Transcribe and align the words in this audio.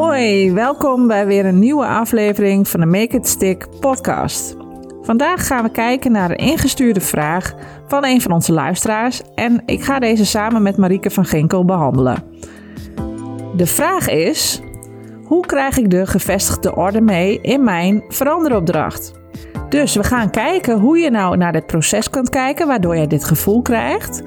Hoi, 0.00 0.52
welkom 0.52 1.06
bij 1.06 1.26
weer 1.26 1.46
een 1.46 1.58
nieuwe 1.58 1.86
aflevering 1.86 2.68
van 2.68 2.80
de 2.80 2.86
Make 2.86 3.16
It 3.16 3.28
Stick 3.28 3.66
podcast. 3.80 4.56
Vandaag 5.02 5.46
gaan 5.46 5.64
we 5.64 5.70
kijken 5.70 6.12
naar 6.12 6.30
een 6.30 6.36
ingestuurde 6.36 7.00
vraag 7.00 7.54
van 7.86 8.04
een 8.04 8.20
van 8.20 8.32
onze 8.32 8.52
luisteraars 8.52 9.22
en 9.34 9.62
ik 9.66 9.82
ga 9.82 9.98
deze 9.98 10.26
samen 10.26 10.62
met 10.62 10.76
Marieke 10.76 11.10
van 11.10 11.24
Ginkel 11.24 11.64
behandelen. 11.64 12.22
De 13.56 13.66
vraag 13.66 14.08
is: 14.08 14.60
hoe 15.24 15.46
krijg 15.46 15.78
ik 15.78 15.90
de 15.90 16.06
gevestigde 16.06 16.76
orde 16.76 17.00
mee 17.00 17.40
in 17.40 17.64
mijn 17.64 18.04
veranderopdracht? 18.08 19.12
Dus 19.68 19.94
we 19.94 20.04
gaan 20.04 20.30
kijken 20.30 20.78
hoe 20.78 20.98
je 20.98 21.10
nou 21.10 21.36
naar 21.36 21.52
dit 21.52 21.66
proces 21.66 22.10
kunt 22.10 22.28
kijken 22.28 22.66
waardoor 22.66 22.96
je 22.96 23.06
dit 23.06 23.24
gevoel 23.24 23.62
krijgt. 23.62 24.22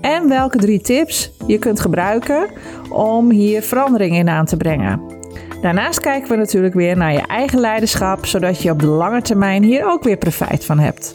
En 0.00 0.28
welke 0.28 0.58
drie 0.58 0.80
tips 0.80 1.32
je 1.46 1.58
kunt 1.58 1.80
gebruiken 1.80 2.46
om 2.90 3.30
hier 3.30 3.62
verandering 3.62 4.16
in 4.16 4.28
aan 4.28 4.44
te 4.44 4.56
brengen. 4.56 5.17
Daarnaast 5.60 6.00
kijken 6.00 6.30
we 6.30 6.36
natuurlijk 6.36 6.74
weer 6.74 6.96
naar 6.96 7.12
je 7.12 7.26
eigen 7.26 7.60
leiderschap, 7.60 8.26
zodat 8.26 8.62
je 8.62 8.70
op 8.70 8.80
de 8.80 8.86
lange 8.86 9.22
termijn 9.22 9.62
hier 9.62 9.90
ook 9.90 10.02
weer 10.02 10.16
profijt 10.16 10.64
van 10.64 10.78
hebt. 10.78 11.14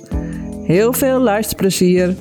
Heel 0.64 0.94
veel 0.94 1.20
luisterplezier. 1.20 2.16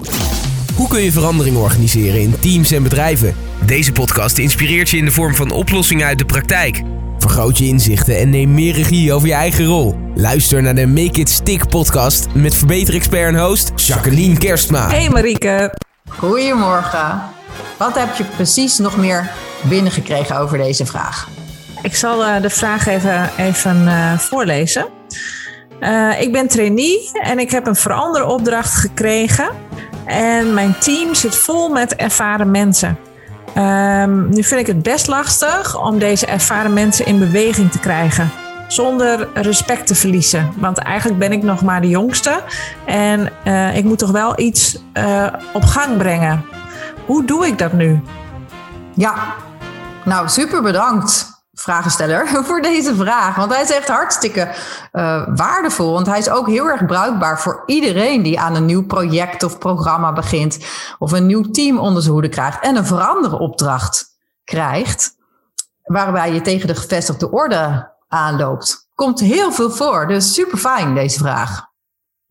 Hoe 0.77 0.89
kun 0.89 1.01
je 1.01 1.13
verandering 1.13 1.57
organiseren 1.57 2.21
in 2.21 2.39
teams 2.41 2.71
en 2.71 2.83
bedrijven? 2.83 3.35
Deze 3.67 3.93
podcast 3.93 4.39
inspireert 4.39 4.91
je 4.91 4.97
in 4.97 5.05
de 5.05 5.11
vorm 5.11 5.35
van 5.35 5.51
oplossingen 5.51 6.07
uit 6.07 6.19
de 6.19 6.25
praktijk. 6.25 6.83
Vergroot 7.19 7.59
je 7.59 7.67
inzichten 7.67 8.19
en 8.19 8.31
neem 8.31 8.55
meer 8.55 8.75
regie 8.75 9.13
over 9.13 9.29
je 9.29 9.35
eigen 9.35 9.65
rol. 9.65 9.99
Luister 10.15 10.63
naar 10.63 10.75
de 10.75 10.87
Make 10.87 11.21
It 11.21 11.31
Stick 11.31 11.69
podcast 11.69 12.27
met 12.35 12.55
verbeterexpert 12.55 13.35
en 13.35 13.41
host 13.41 13.73
Jacqueline 13.77 14.39
Kerstma. 14.39 14.89
Hey 14.89 15.09
Marieke. 15.09 15.75
Goedemorgen. 16.09 17.23
Wat 17.79 17.99
heb 17.99 18.15
je 18.15 18.25
precies 18.25 18.79
nog 18.79 18.97
meer 18.97 19.31
binnengekregen 19.69 20.39
over 20.39 20.59
deze 20.59 20.87
vraag? 20.87 21.29
Ik 21.83 21.97
zal 21.97 22.27
uh, 22.27 22.41
de 22.41 22.51
vraag 22.51 22.87
even, 22.87 23.31
even 23.37 23.83
uh, 23.85 24.19
voorlezen. 24.19 24.87
Uh, 25.81 26.21
ik 26.21 26.33
ben 26.33 26.49
trainee 26.49 27.11
en 27.13 27.39
ik 27.39 27.51
heb 27.51 27.67
een 27.67 27.77
veranderopdracht 27.77 28.75
gekregen. 28.75 29.49
En 30.05 30.55
mijn 30.55 30.79
team 30.79 31.15
zit 31.15 31.37
vol 31.37 31.69
met 31.69 31.95
ervaren 31.95 32.51
mensen. 32.51 32.99
Um, 33.57 34.29
nu 34.29 34.43
vind 34.45 34.61
ik 34.61 34.67
het 34.67 34.83
best 34.83 35.07
lastig 35.07 35.81
om 35.81 35.99
deze 35.99 36.27
ervaren 36.27 36.73
mensen 36.73 37.07
in 37.07 37.19
beweging 37.19 37.71
te 37.71 37.79
krijgen. 37.79 38.31
Zonder 38.69 39.29
respect 39.35 39.87
te 39.87 39.95
verliezen. 39.95 40.53
Want 40.57 40.79
eigenlijk 40.79 41.19
ben 41.19 41.33
ik 41.33 41.43
nog 41.43 41.63
maar 41.63 41.81
de 41.81 41.89
jongste. 41.89 42.43
En 42.85 43.33
ik 43.75 43.85
moet 43.85 43.99
toch 43.99 44.11
wel 44.11 44.41
iets 44.41 44.79
op 45.53 45.63
gang 45.63 45.97
brengen. 45.97 46.45
Hoe 47.07 47.25
doe 47.25 47.47
ik 47.47 47.59
dat 47.59 47.73
nu? 47.73 48.01
Ja, 48.95 49.15
nou 50.05 50.29
super 50.29 50.63
bedankt 50.63 51.32
vragensteller 51.63 52.27
voor 52.49 52.61
deze 52.61 52.95
vraag. 52.95 53.37
Want 53.37 53.53
hij 53.53 53.63
is 53.63 53.71
echt 53.71 53.89
hartstikke 53.89 54.55
uh, 54.93 55.27
waardevol. 55.35 55.93
Want 55.93 56.07
hij 56.07 56.19
is 56.19 56.31
ook 56.31 56.47
heel 56.47 56.67
erg 56.67 56.87
bruikbaar 56.87 57.41
voor 57.41 57.63
iedereen 57.67 58.23
die 58.23 58.41
aan 58.41 58.55
een 58.55 58.65
nieuw 58.65 58.87
project 58.87 59.43
of 59.43 59.59
programma 59.59 60.13
begint. 60.13 60.59
Of 60.99 61.13
een 61.13 61.27
nieuw 61.27 61.51
team 61.51 61.79
onder 61.79 62.03
zijn 62.03 62.15
hoede 62.15 62.29
krijgt. 62.29 62.61
En 62.61 62.77
een 62.77 62.87
veranderopdracht 62.87 64.19
krijgt. 64.45 65.17
Waarbij 65.83 66.33
je 66.33 66.41
tegen 66.41 66.67
de 66.67 66.75
gevestigde 66.75 67.31
orde 67.31 67.93
aanloopt. 68.09 68.89
Komt 68.95 69.21
heel 69.21 69.53
veel 69.53 69.71
voor. 69.71 70.07
Dus 70.07 70.35
super 70.35 70.59
fijn 70.59 70.95
deze 70.95 71.19
vraag. 71.19 71.72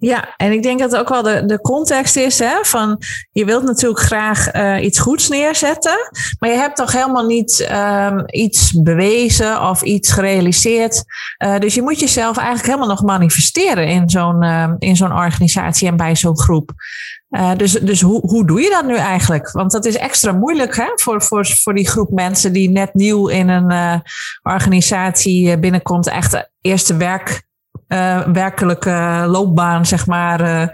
Ja, 0.04 0.34
en 0.38 0.52
ik 0.52 0.64
denk 0.64 0.80
dat 0.80 0.92
het 0.92 1.00
ook 1.00 1.10
wel 1.10 1.22
de, 1.22 1.46
de 1.46 1.62
context 1.62 2.16
is 2.16 2.40
hè, 2.40 2.56
van 2.62 3.02
je 3.32 3.46
wilt 3.46 3.64
natuurlijk 3.64 4.00
graag 4.00 4.56
uh, 4.56 4.84
iets 4.84 5.00
goeds 5.00 5.30
neerzetten, 5.30 6.12
maar 6.40 6.50
je 6.50 6.56
hebt 6.56 6.76
toch 6.76 6.92
helemaal 6.92 7.26
niet 7.26 7.70
um, 7.72 8.24
iets 8.26 8.82
bewezen 8.82 9.70
of 9.70 9.82
iets 9.82 10.12
gerealiseerd. 10.12 11.04
Uh, 11.44 11.58
dus 11.60 11.74
je 11.74 11.82
moet 11.82 12.00
jezelf 12.00 12.38
eigenlijk 12.38 12.68
helemaal 12.68 12.88
nog 12.88 13.04
manifesteren 13.04 13.88
in 13.88 14.10
zo'n 14.10 14.44
uh, 14.44 14.74
in 14.80 14.96
zo'n 14.96 15.14
organisatie 15.14 15.88
en 15.88 15.98
bij 15.98 16.16
zo'n 16.16 16.40
groep. 16.40 16.72
dus 17.58 17.72
dus 17.72 18.02
hoe, 18.02 18.20
hoe 18.22 18.48
doe 18.48 18.62
je 18.62 18.70
dat 18.70 18.86
nu 18.86 18.96
eigenlijk? 18.96 19.52
Want 19.52 19.72
dat 19.72 19.86
is 19.86 19.98
extra 19.98 20.32
moeilijk 20.32 20.76
hè, 20.76 20.92
voor, 20.96 21.22
voor, 21.22 21.46
voor 21.46 21.74
die 21.74 21.88
groep 21.88 22.10
mensen 22.10 22.54
die 22.54 22.70
net 22.70 22.94
nieuw 22.94 23.28
in 23.28 23.50
een 23.50 24.02
organisatie 24.44 25.60
binnenkomt, 25.60 26.08
echt 26.08 26.50
eerste 26.62 26.98
werk 26.98 27.50
werkelijke 28.34 29.26
loopbaan, 29.28 29.86
zeg 29.86 30.08
maar, 30.08 30.42
uh, 30.42 30.68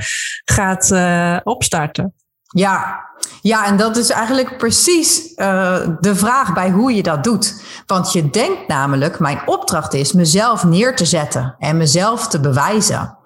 gaat 0.45 0.91
uh, 0.91 1.37
opstarten. 1.43 2.13
Ja. 2.47 3.05
ja, 3.41 3.65
en 3.65 3.77
dat 3.77 3.97
is 3.97 4.09
eigenlijk 4.09 4.57
precies 4.57 5.35
de 5.99 6.13
vraag 6.15 6.53
bij 6.53 6.69
hoe 6.69 6.95
je 6.95 7.03
dat 7.03 7.23
doet. 7.23 7.61
Want 7.85 8.11
je 8.11 8.29
denkt 8.29 8.67
namelijk, 8.67 9.19
mijn 9.19 9.39
opdracht 9.45 9.93
is 9.93 10.13
mezelf 10.13 10.63
neer 10.63 10.95
te 10.95 11.05
zetten 11.05 11.55
en 11.59 11.77
mezelf 11.77 12.27
te 12.27 12.39
bewijzen. 12.39 13.17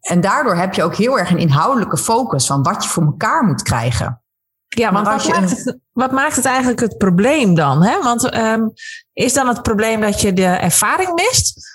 En 0.00 0.20
daardoor 0.20 0.56
heb 0.56 0.74
je 0.74 0.82
ook 0.82 0.94
heel 0.94 1.18
erg 1.18 1.30
een 1.30 1.38
inhoudelijke 1.38 1.96
focus 1.96 2.46
van 2.46 2.62
wat 2.62 2.84
je 2.84 2.90
voor 2.90 3.02
elkaar 3.02 3.44
moet 3.44 3.62
krijgen. 3.62 4.22
Ja, 4.68 4.92
want 4.92 5.06
wat, 5.06 5.28
maakt 5.28 5.50
het, 5.50 5.78
wat 5.92 6.12
maakt 6.12 6.36
het 6.36 6.44
eigenlijk 6.44 6.80
het 6.80 6.98
probleem 6.98 7.54
dan? 7.54 7.82
Hè? 7.82 8.02
Want 8.02 8.36
um, 8.36 8.72
is 9.12 9.32
dan 9.32 9.48
het 9.48 9.62
probleem 9.62 10.00
dat 10.00 10.20
je 10.20 10.32
de 10.32 10.46
ervaring 10.46 11.14
mist? 11.14 11.73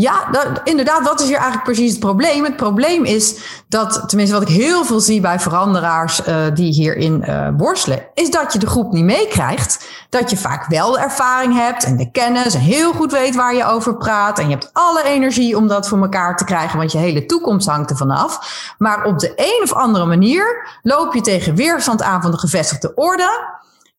Ja, 0.00 0.28
inderdaad, 0.64 1.02
wat 1.02 1.20
is 1.20 1.26
hier 1.26 1.36
eigenlijk 1.36 1.64
precies 1.64 1.90
het 1.90 2.00
probleem? 2.00 2.44
Het 2.44 2.56
probleem 2.56 3.04
is 3.04 3.36
dat, 3.68 4.08
tenminste 4.08 4.38
wat 4.38 4.48
ik 4.48 4.56
heel 4.56 4.84
veel 4.84 5.00
zie 5.00 5.20
bij 5.20 5.40
veranderaars 5.40 6.26
uh, 6.26 6.36
die 6.54 6.72
hierin 6.72 7.24
uh, 7.28 7.48
worstelen, 7.56 8.06
is 8.14 8.30
dat 8.30 8.52
je 8.52 8.58
de 8.58 8.66
groep 8.66 8.92
niet 8.92 9.04
meekrijgt. 9.04 9.88
Dat 10.08 10.30
je 10.30 10.36
vaak 10.36 10.66
wel 10.66 10.98
ervaring 10.98 11.54
hebt 11.54 11.84
en 11.84 11.96
de 11.96 12.10
kennis 12.10 12.54
en 12.54 12.60
heel 12.60 12.92
goed 12.92 13.12
weet 13.12 13.34
waar 13.34 13.54
je 13.54 13.64
over 13.64 13.96
praat. 13.96 14.38
En 14.38 14.44
je 14.44 14.54
hebt 14.54 14.70
alle 14.72 15.02
energie 15.02 15.56
om 15.56 15.68
dat 15.68 15.88
voor 15.88 15.98
elkaar 15.98 16.36
te 16.36 16.44
krijgen, 16.44 16.78
want 16.78 16.92
je 16.92 16.98
hele 16.98 17.26
toekomst 17.26 17.68
hangt 17.68 17.90
ervan 17.90 18.10
af. 18.10 18.72
Maar 18.78 19.04
op 19.04 19.18
de 19.18 19.32
een 19.36 19.60
of 19.62 19.72
andere 19.72 20.06
manier 20.06 20.78
loop 20.82 21.14
je 21.14 21.20
tegen 21.20 21.54
weerstand 21.54 22.02
aan 22.02 22.22
van 22.22 22.30
de 22.30 22.38
gevestigde 22.38 22.94
orde. 22.94 23.56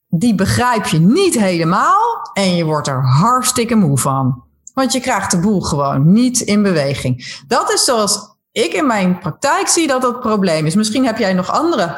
Die 0.07 0.35
begrijp 0.35 0.85
je 0.85 0.99
niet 0.99 1.39
helemaal 1.39 2.29
en 2.33 2.55
je 2.55 2.65
wordt 2.65 2.87
er 2.87 3.03
hartstikke 3.05 3.75
moe 3.75 3.97
van. 3.97 4.47
Want 4.79 4.93
je 4.93 4.99
krijgt 4.99 5.31
de 5.31 5.39
boel 5.39 5.61
gewoon 5.61 6.11
niet 6.11 6.39
in 6.39 6.63
beweging. 6.63 7.41
Dat 7.47 7.71
is 7.73 7.85
zoals 7.85 8.19
ik 8.51 8.73
in 8.73 8.87
mijn 8.87 9.19
praktijk 9.19 9.67
zie 9.67 9.87
dat 9.87 10.01
dat 10.01 10.19
probleem 10.19 10.65
is. 10.65 10.75
Misschien 10.75 11.05
heb 11.05 11.17
jij 11.17 11.33
nog 11.33 11.51
andere 11.51 11.97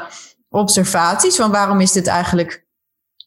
observaties 0.50 1.36
van 1.36 1.52
waarom 1.52 1.80
is 1.80 1.92
dit 1.92 2.08
eigenlijk 2.08 2.66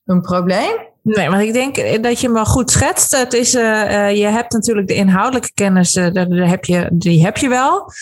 een 0.04 0.20
probleem? 0.20 0.72
Nee, 1.02 1.28
maar 1.28 1.44
ik 1.44 1.52
denk 1.52 2.02
dat 2.02 2.20
je 2.20 2.32
wel 2.32 2.44
goed 2.44 2.70
schetst. 2.70 3.16
Het 3.16 3.32
is, 3.32 3.54
uh, 3.54 4.16
je 4.16 4.26
hebt 4.26 4.52
natuurlijk 4.52 4.88
de 4.88 4.94
inhoudelijke 4.94 5.52
kennis, 5.54 5.92
daar 5.92 6.28
heb 6.28 6.64
je, 6.64 6.90
die 6.92 7.24
heb 7.24 7.36
je 7.36 7.48
wel. 7.48 7.92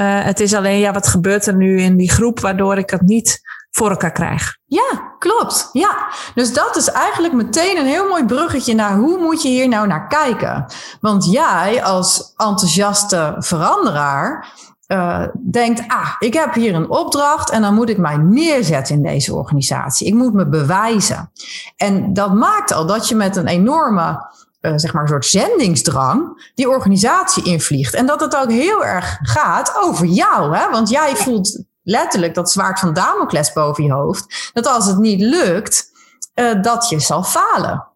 Het 0.00 0.40
is 0.40 0.54
alleen, 0.54 0.78
ja, 0.78 0.92
wat 0.92 1.06
gebeurt 1.06 1.46
er 1.46 1.56
nu 1.56 1.80
in 1.80 1.96
die 1.96 2.10
groep 2.10 2.40
waardoor 2.40 2.78
ik 2.78 2.90
het 2.90 3.02
niet 3.02 3.40
voor 3.76 3.90
elkaar 3.90 4.12
krijg. 4.12 4.56
Ja, 4.64 5.14
klopt. 5.18 5.68
Ja, 5.72 6.08
dus 6.34 6.52
dat 6.52 6.76
is 6.76 6.88
eigenlijk 6.88 7.34
meteen 7.34 7.76
een 7.76 7.86
heel 7.86 8.08
mooi 8.08 8.24
bruggetje 8.24 8.74
naar 8.74 8.96
hoe 8.96 9.18
moet 9.18 9.42
je 9.42 9.48
hier 9.48 9.68
nou 9.68 9.86
naar 9.86 10.06
kijken. 10.06 10.66
Want 11.00 11.30
jij 11.30 11.84
als 11.84 12.32
enthousiaste 12.36 13.34
veranderaar 13.38 14.48
uh, 14.86 15.22
denkt, 15.50 15.82
ah, 15.88 16.08
ik 16.18 16.34
heb 16.34 16.54
hier 16.54 16.74
een 16.74 16.90
opdracht 16.90 17.50
en 17.50 17.62
dan 17.62 17.74
moet 17.74 17.88
ik 17.88 17.98
mij 17.98 18.16
neerzetten 18.16 18.94
in 18.94 19.02
deze 19.02 19.34
organisatie. 19.34 20.06
Ik 20.06 20.14
moet 20.14 20.32
me 20.32 20.48
bewijzen. 20.48 21.30
En 21.76 22.12
dat 22.12 22.34
maakt 22.34 22.72
al 22.72 22.86
dat 22.86 23.08
je 23.08 23.14
met 23.14 23.36
een 23.36 23.46
enorme 23.46 24.30
uh, 24.60 24.72
zeg 24.76 24.92
maar 24.92 25.02
een 25.02 25.08
soort 25.08 25.26
zendingsdrang 25.26 26.50
die 26.54 26.68
organisatie 26.68 27.44
invliegt. 27.44 27.94
En 27.94 28.06
dat 28.06 28.20
het 28.20 28.36
ook 28.36 28.50
heel 28.50 28.84
erg 28.84 29.18
gaat 29.22 29.76
over 29.82 30.06
jou. 30.06 30.56
Hè? 30.56 30.70
Want 30.70 30.88
jij 30.88 31.16
voelt 31.16 31.64
letterlijk 31.86 32.34
dat 32.34 32.50
zwaard 32.50 32.78
van 32.78 32.94
Damocles 32.94 33.52
boven 33.52 33.84
je 33.84 33.92
hoofd. 33.92 34.50
Dat 34.52 34.66
als 34.66 34.86
het 34.86 34.98
niet 34.98 35.20
lukt, 35.20 35.90
uh, 36.34 36.62
dat 36.62 36.88
je 36.88 37.00
zal 37.00 37.22
falen. 37.22 37.86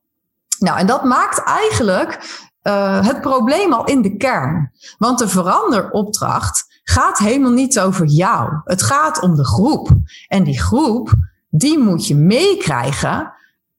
Nou, 0.59 0.79
en 0.79 0.87
dat 0.87 1.05
maakt 1.05 1.43
eigenlijk 1.43 2.41
uh, 2.63 3.07
het 3.07 3.21
probleem 3.21 3.73
al 3.73 3.85
in 3.85 4.03
de 4.03 4.17
kern. 4.17 4.73
Want 4.99 5.19
de 5.19 5.29
veranderopdracht 5.29 6.81
gaat 6.83 7.19
helemaal 7.19 7.51
niet 7.51 7.81
over 7.81 8.07
jou. 8.07 8.61
Het 8.65 8.83
gaat 8.83 9.21
om 9.21 9.35
de 9.35 9.45
groep. 9.47 9.89
En 10.29 10.45
die 10.45 10.61
groep, 10.61 11.13
die 11.49 11.79
moet 11.79 12.07
je 12.07 12.15
meekrijgen 12.17 13.33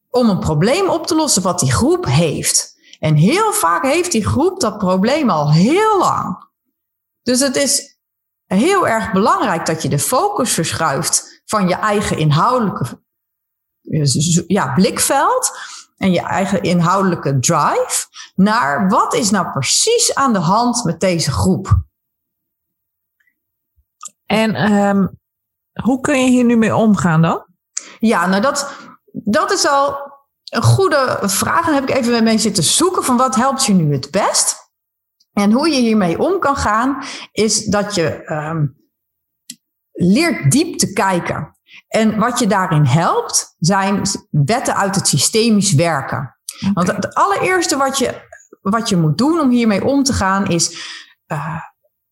om 0.09 0.30
een 0.30 0.39
probleem 0.39 0.89
op 0.89 1.07
te 1.07 1.15
lossen 1.15 1.41
wat 1.41 1.59
die 1.59 1.71
groep 1.71 2.06
heeft. 2.06 2.75
En 3.00 3.15
heel 3.15 3.53
vaak 3.53 3.83
heeft 3.83 4.12
die 4.12 4.27
groep 4.27 4.59
dat 4.59 4.77
probleem 4.77 5.30
al 5.30 5.51
heel 5.51 6.00
lang. 6.00 6.50
Dus 7.24 7.39
het 7.39 7.56
is 7.56 7.90
heel 8.57 8.88
erg 8.88 9.12
belangrijk 9.12 9.65
dat 9.65 9.81
je 9.81 9.89
de 9.89 10.00
focus 10.00 10.53
verschuift 10.53 11.42
van 11.45 11.68
je 11.68 11.75
eigen 11.75 12.18
inhoudelijke 12.18 13.00
ja, 14.48 14.74
blikveld 14.74 15.57
en 15.98 16.12
je 16.12 16.21
eigen 16.21 16.62
inhoudelijke 16.62 17.39
drive 17.39 18.07
naar 18.36 18.89
wat 18.89 19.13
is 19.13 19.30
nou 19.30 19.51
precies 19.51 20.15
aan 20.15 20.33
de 20.33 20.39
hand 20.39 20.83
met 20.83 21.00
deze 21.00 21.31
groep. 21.31 21.83
En 24.25 24.74
um, 24.74 25.19
hoe 25.83 26.01
kun 26.01 26.24
je 26.24 26.30
hier 26.30 26.44
nu 26.44 26.57
mee 26.57 26.75
omgaan 26.75 27.21
dan? 27.21 27.45
Ja, 28.00 28.27
nou 28.27 28.42
dat, 28.42 28.71
dat 29.12 29.51
is 29.51 29.68
al 29.68 30.12
een 30.44 30.63
goede 30.63 31.19
vraag. 31.21 31.68
En 31.68 31.74
heb 31.74 31.89
ik 31.89 31.95
even 31.95 32.24
mee 32.24 32.38
zitten 32.38 32.63
zoeken 32.63 33.03
van 33.03 33.18
wat 33.18 33.36
helpt 33.36 33.65
je 33.65 33.74
nu 33.74 33.94
het 33.94 34.12
best. 34.12 34.61
En 35.33 35.51
hoe 35.51 35.69
je 35.69 35.80
hiermee 35.80 36.19
om 36.19 36.39
kan 36.39 36.56
gaan, 36.56 37.04
is 37.31 37.66
dat 37.66 37.95
je 37.95 38.31
um, 38.31 38.75
leert 39.92 40.51
diep 40.51 40.78
te 40.78 40.94
kijken. 40.94 41.56
En 41.88 42.19
wat 42.19 42.39
je 42.39 42.48
daarin 42.48 42.86
helpt, 42.86 43.56
zijn 43.60 44.01
wetten 44.30 44.75
uit 44.75 44.95
het 44.95 45.07
systemisch 45.07 45.74
werken. 45.74 46.38
Want 46.74 46.88
het 46.88 47.13
allereerste 47.13 47.78
wat 47.78 47.98
je, 47.98 48.22
wat 48.62 48.89
je 48.89 48.98
moet 48.98 49.18
doen 49.18 49.39
om 49.39 49.50
hiermee 49.50 49.86
om 49.86 50.04
te 50.04 50.13
gaan, 50.13 50.48
is 50.48 50.69
uh, 51.28 51.62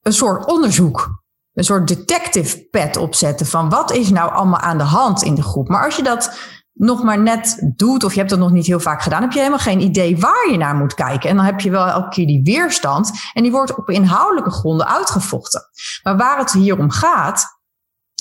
een 0.01 0.13
soort 0.13 0.45
onderzoek. 0.45 1.17
Een 1.53 1.63
soort 1.63 1.87
detective 1.87 2.67
pad 2.69 2.97
opzetten 2.97 3.45
van 3.45 3.69
wat 3.69 3.91
is 3.91 4.09
nou 4.09 4.31
allemaal 4.31 4.59
aan 4.59 4.77
de 4.77 4.83
hand 4.83 5.23
in 5.23 5.35
de 5.35 5.43
groep. 5.43 5.67
Maar 5.67 5.85
als 5.85 5.95
je 5.95 6.03
dat 6.03 6.37
nog 6.79 7.03
maar 7.03 7.19
net 7.19 7.71
doet, 7.75 8.03
of 8.03 8.11
je 8.11 8.17
hebt 8.17 8.29
dat 8.29 8.39
nog 8.39 8.51
niet 8.51 8.65
heel 8.65 8.79
vaak 8.79 9.01
gedaan, 9.01 9.21
heb 9.21 9.31
je 9.31 9.37
helemaal 9.37 9.59
geen 9.59 9.81
idee 9.81 10.17
waar 10.17 10.51
je 10.51 10.57
naar 10.57 10.75
moet 10.75 10.93
kijken. 10.93 11.29
En 11.29 11.35
dan 11.35 11.45
heb 11.45 11.59
je 11.59 11.69
wel 11.69 11.87
elke 11.87 12.09
keer 12.09 12.25
die 12.25 12.43
weerstand. 12.43 13.11
En 13.33 13.43
die 13.43 13.51
wordt 13.51 13.77
op 13.77 13.89
inhoudelijke 13.89 14.51
gronden 14.51 14.87
uitgevochten. 14.87 15.61
Maar 16.03 16.17
waar 16.17 16.37
het 16.37 16.51
hier 16.51 16.79
om 16.79 16.91
gaat, 16.91 17.57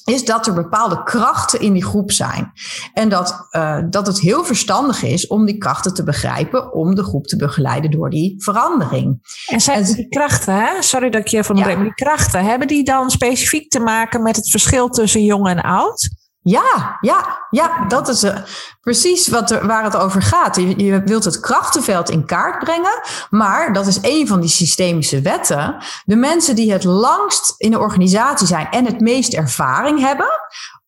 is 0.05 0.25
dat 0.25 0.47
er 0.47 0.55
bepaalde 0.55 1.03
krachten 1.03 1.61
in 1.61 1.73
die 1.73 1.85
groep 1.85 2.13
zijn. 2.13 2.53
En 2.93 3.09
dat, 3.09 3.49
uh, 3.51 3.79
dat 3.91 4.07
het 4.07 4.21
heel 4.21 4.45
verstandig 4.45 5.03
is 5.03 5.27
om 5.27 5.47
die 5.47 5.59
krachten 5.59 5.95
te 5.95 6.05
begrijpen, 6.05 6.73
om 6.73 6.95
de 6.95 7.03
groep 7.03 7.27
te 7.27 7.37
begeleiden 7.37 7.91
door 7.91 8.11
die 8.11 8.35
verandering. 8.43 9.21
En 9.47 9.61
zijn 9.61 9.85
die 9.85 10.09
krachten, 10.09 10.55
hè? 10.55 10.83
sorry 10.83 11.11
dat 11.11 11.21
ik 11.21 11.29
je 11.29 11.45
van 11.45 11.57
ja. 11.57 11.75
die 11.77 11.95
krachten, 11.95 12.45
hebben 12.45 12.69
die 12.69 12.85
dan 12.85 13.11
specifiek 13.11 13.71
te 13.71 13.81
maken 13.81 14.23
met 14.23 14.37
het 14.37 14.51
verschil 14.51 14.89
tussen 14.89 15.25
jong 15.25 15.49
en 15.49 15.61
oud? 15.61 16.09
Ja, 16.49 16.99
ja, 17.01 17.47
ja, 17.51 17.87
dat 17.87 18.09
is 18.09 18.25
uh, 18.25 18.37
precies 18.81 19.29
wat 19.29 19.51
er, 19.51 19.67
waar 19.67 19.85
het 19.85 19.97
over 19.97 20.23
gaat. 20.23 20.57
Je, 20.57 21.03
wilt 21.05 21.25
het 21.25 21.41
krachtenveld 21.41 22.11
in 22.11 22.27
kaart 22.27 22.59
brengen, 22.65 23.01
maar 23.31 23.73
dat 23.73 23.87
is 23.87 23.99
een 24.03 24.27
van 24.27 24.41
die 24.41 24.51
systemische 24.51 25.21
wetten. 25.21 25.77
De 26.05 26.17
mensen 26.17 26.57
die 26.57 26.73
het 26.73 26.85
langst 26.85 27.55
in 27.57 27.71
de 27.71 27.79
organisatie 27.79 28.47
zijn 28.47 28.71
en 28.71 28.85
het 28.85 29.01
meest 29.01 29.35
ervaring 29.35 30.01
hebben 30.01 30.29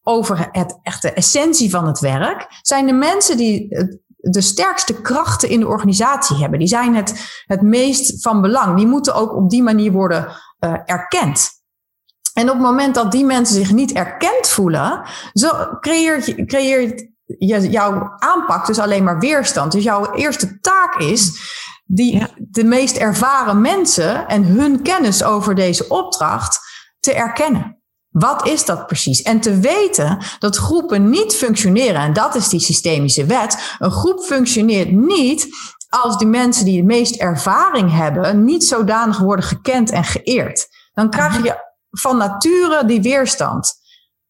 over 0.02 0.48
het 0.52 0.78
echte 0.82 1.12
essentie 1.12 1.70
van 1.70 1.86
het 1.86 2.00
werk, 2.00 2.46
zijn 2.62 2.86
de 2.86 2.92
mensen 2.92 3.36
die 3.36 3.68
de 4.16 4.40
sterkste 4.40 5.00
krachten 5.00 5.48
in 5.48 5.60
de 5.60 5.68
organisatie 5.68 6.36
hebben. 6.36 6.58
Die 6.58 6.68
zijn 6.68 6.94
het, 6.94 7.42
het 7.46 7.62
meest 7.62 8.22
van 8.22 8.40
belang. 8.40 8.76
Die 8.76 8.86
moeten 8.86 9.14
ook 9.14 9.36
op 9.36 9.50
die 9.50 9.62
manier 9.62 9.92
worden 9.92 10.28
uh, 10.60 10.74
erkend. 10.84 11.59
En 12.40 12.48
op 12.48 12.54
het 12.54 12.64
moment 12.64 12.94
dat 12.94 13.12
die 13.12 13.24
mensen 13.24 13.54
zich 13.54 13.72
niet 13.72 13.92
erkend 13.92 14.48
voelen, 14.48 15.02
zo 15.32 15.48
creëert, 15.80 16.46
creëert 16.46 17.08
je, 17.38 17.70
jouw 17.70 18.12
aanpak 18.18 18.66
dus 18.66 18.78
alleen 18.78 19.04
maar 19.04 19.18
weerstand. 19.18 19.72
Dus 19.72 19.82
jouw 19.82 20.14
eerste 20.14 20.60
taak 20.60 20.98
is 20.98 21.32
die, 21.84 22.26
de 22.38 22.64
meest 22.64 22.96
ervaren 22.96 23.60
mensen 23.60 24.28
en 24.28 24.44
hun 24.44 24.82
kennis 24.82 25.24
over 25.24 25.54
deze 25.54 25.88
opdracht 25.88 26.60
te 27.00 27.12
erkennen. 27.12 27.78
Wat 28.10 28.46
is 28.46 28.64
dat 28.64 28.86
precies? 28.86 29.22
En 29.22 29.40
te 29.40 29.58
weten 29.58 30.18
dat 30.38 30.56
groepen 30.56 31.10
niet 31.10 31.34
functioneren, 31.34 32.00
en 32.00 32.12
dat 32.12 32.34
is 32.34 32.48
die 32.48 32.60
systemische 32.60 33.24
wet. 33.24 33.76
Een 33.78 33.90
groep 33.90 34.20
functioneert 34.20 34.90
niet 34.90 35.48
als 35.88 36.18
die 36.18 36.26
mensen 36.28 36.64
die 36.64 36.80
de 36.80 36.86
meest 36.86 37.16
ervaring 37.16 37.96
hebben, 37.96 38.44
niet 38.44 38.64
zodanig 38.64 39.18
worden 39.18 39.44
gekend 39.44 39.90
en 39.90 40.04
geëerd. 40.04 40.68
Dan 40.92 41.10
krijg 41.10 41.42
je 41.42 41.68
van 41.90 42.16
nature 42.16 42.84
die 42.84 43.02
weerstand. 43.02 43.78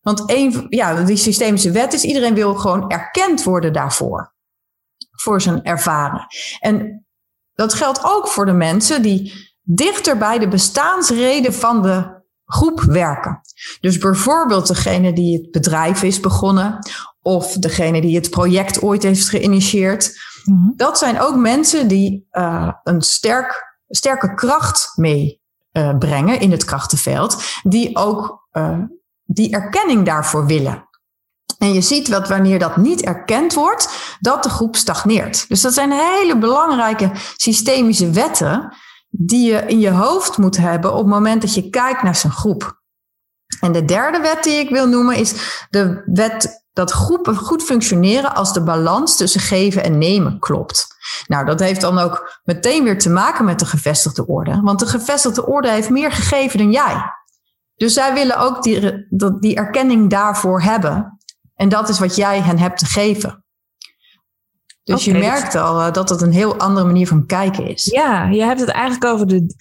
Want 0.01 0.23
een, 0.27 0.67
ja, 0.69 1.03
die 1.03 1.17
systemische 1.17 1.71
wet 1.71 1.93
is, 1.93 2.05
iedereen 2.05 2.35
wil 2.35 2.55
gewoon 2.55 2.91
erkend 2.91 3.43
worden 3.43 3.73
daarvoor. 3.73 4.35
Voor 5.11 5.41
zijn 5.41 5.65
ervaren. 5.65 6.27
En 6.59 7.07
dat 7.55 7.75
geldt 7.75 8.05
ook 8.05 8.29
voor 8.29 8.47
de 8.47 8.53
mensen 8.53 9.03
die 9.03 9.33
dichter 9.62 10.19
bij 10.19 10.39
de 10.39 10.49
bestaansreden 10.49 11.55
van 11.55 11.83
de 11.83 12.19
groep 12.45 12.81
werken. 12.81 13.41
Dus 13.81 13.99
bijvoorbeeld 13.99 14.67
degene 14.67 15.12
die 15.12 15.39
het 15.39 15.51
bedrijf 15.51 16.03
is 16.03 16.21
begonnen, 16.21 16.79
of 17.23 17.53
degene 17.53 18.01
die 18.01 18.17
het 18.17 18.31
project 18.31 18.83
ooit 18.83 19.03
heeft 19.03 19.29
geïnitieerd. 19.29 20.21
Mhm. 20.45 20.71
Dat 20.77 20.99
zijn 20.99 21.21
ook 21.21 21.37
mensen 21.37 21.89
die 21.89 22.29
uh, 22.33 22.73
een 22.83 23.03
sterk, 23.03 23.79
sterke 23.89 24.35
kracht 24.35 24.93
mee 24.97 25.39
uh, 25.72 25.99
brengen 25.99 26.40
in 26.40 26.50
het 26.50 26.64
krachtenveld, 26.64 27.43
die 27.62 27.96
ook 27.96 28.49
uh, 28.52 28.78
die 29.25 29.52
erkenning 29.52 30.06
daarvoor 30.06 30.46
willen. 30.46 30.88
En 31.58 31.72
je 31.72 31.81
ziet 31.81 32.11
dat 32.11 32.28
wanneer 32.28 32.58
dat 32.58 32.76
niet 32.76 33.02
erkend 33.02 33.55
wordt, 33.55 34.17
dat 34.20 34.43
de 34.43 34.49
groep 34.49 34.76
stagneert. 34.76 35.49
Dus 35.49 35.61
dat 35.61 35.75
zijn 35.75 35.93
hele 35.93 36.38
belangrijke 36.38 37.11
systemische 37.37 38.11
wetten 38.11 38.76
die 39.08 39.52
je 39.52 39.67
in 39.67 39.78
je 39.78 39.90
hoofd 39.90 40.38
moet 40.38 40.56
hebben 40.56 40.93
op 40.93 40.99
het 40.99 41.06
moment 41.06 41.40
dat 41.40 41.55
je 41.55 41.70
kijkt 41.70 42.02
naar 42.02 42.14
zijn 42.14 42.32
groep. 42.32 42.80
En 43.61 43.73
de 43.73 43.85
derde 43.85 44.21
wet 44.21 44.45
die 44.45 44.59
ik 44.59 44.71
wil 44.71 44.89
noemen 44.89 45.17
is 45.17 45.65
de 45.71 46.03
wet 46.07 46.65
dat 46.73 46.91
groepen 46.91 47.37
goed 47.37 47.62
functioneren 47.62 48.35
als 48.35 48.53
de 48.53 48.62
balans 48.62 49.17
tussen 49.17 49.41
geven 49.41 49.85
en 49.85 49.99
nemen 49.99 50.39
klopt. 50.39 50.87
Nou, 51.27 51.45
dat 51.45 51.61
heeft 51.61 51.81
dan 51.81 51.99
ook 51.99 52.41
meteen 52.45 52.85
weer 52.85 52.99
te 52.99 53.11
maken 53.11 53.45
met 53.45 53.59
de 53.59 53.67
gevestigde 53.67 54.27
orde. 54.27 54.61
Want 54.62 54.79
de 54.79 54.87
gevestigde 54.87 55.47
orde 55.47 55.71
heeft 55.71 55.91
meer 55.91 56.12
gegeven 56.12 56.59
dan 56.59 56.71
jij. 56.71 57.03
Dus 57.77 57.93
zij 57.93 58.15
willen 58.15 58.39
ook 58.39 58.62
die, 58.62 59.07
die 59.41 59.57
erkenning 59.57 60.11
daarvoor 60.11 60.62
hebben. 60.62 61.19
En 61.55 61.69
dat 61.69 61.89
is 61.89 61.99
wat 61.99 62.17
jij 62.17 62.41
hen 62.41 62.59
hebt 62.59 62.79
te 62.79 62.87
geven. 62.87 63.45
Dus 64.83 65.05
je 65.05 65.12
merkt 65.12 65.55
al 65.55 65.81
uh, 65.81 65.93
dat 65.93 66.09
het 66.09 66.21
een 66.21 66.33
heel 66.33 66.57
andere 66.57 66.87
manier 66.87 67.07
van 67.07 67.27
kijken 67.27 67.69
is. 67.69 67.85
Ja, 67.85 68.25
je 68.25 68.43
hebt 68.43 68.61
het 68.61 68.69
eigenlijk 68.69 69.05
over 69.05 69.27
de. 69.27 69.55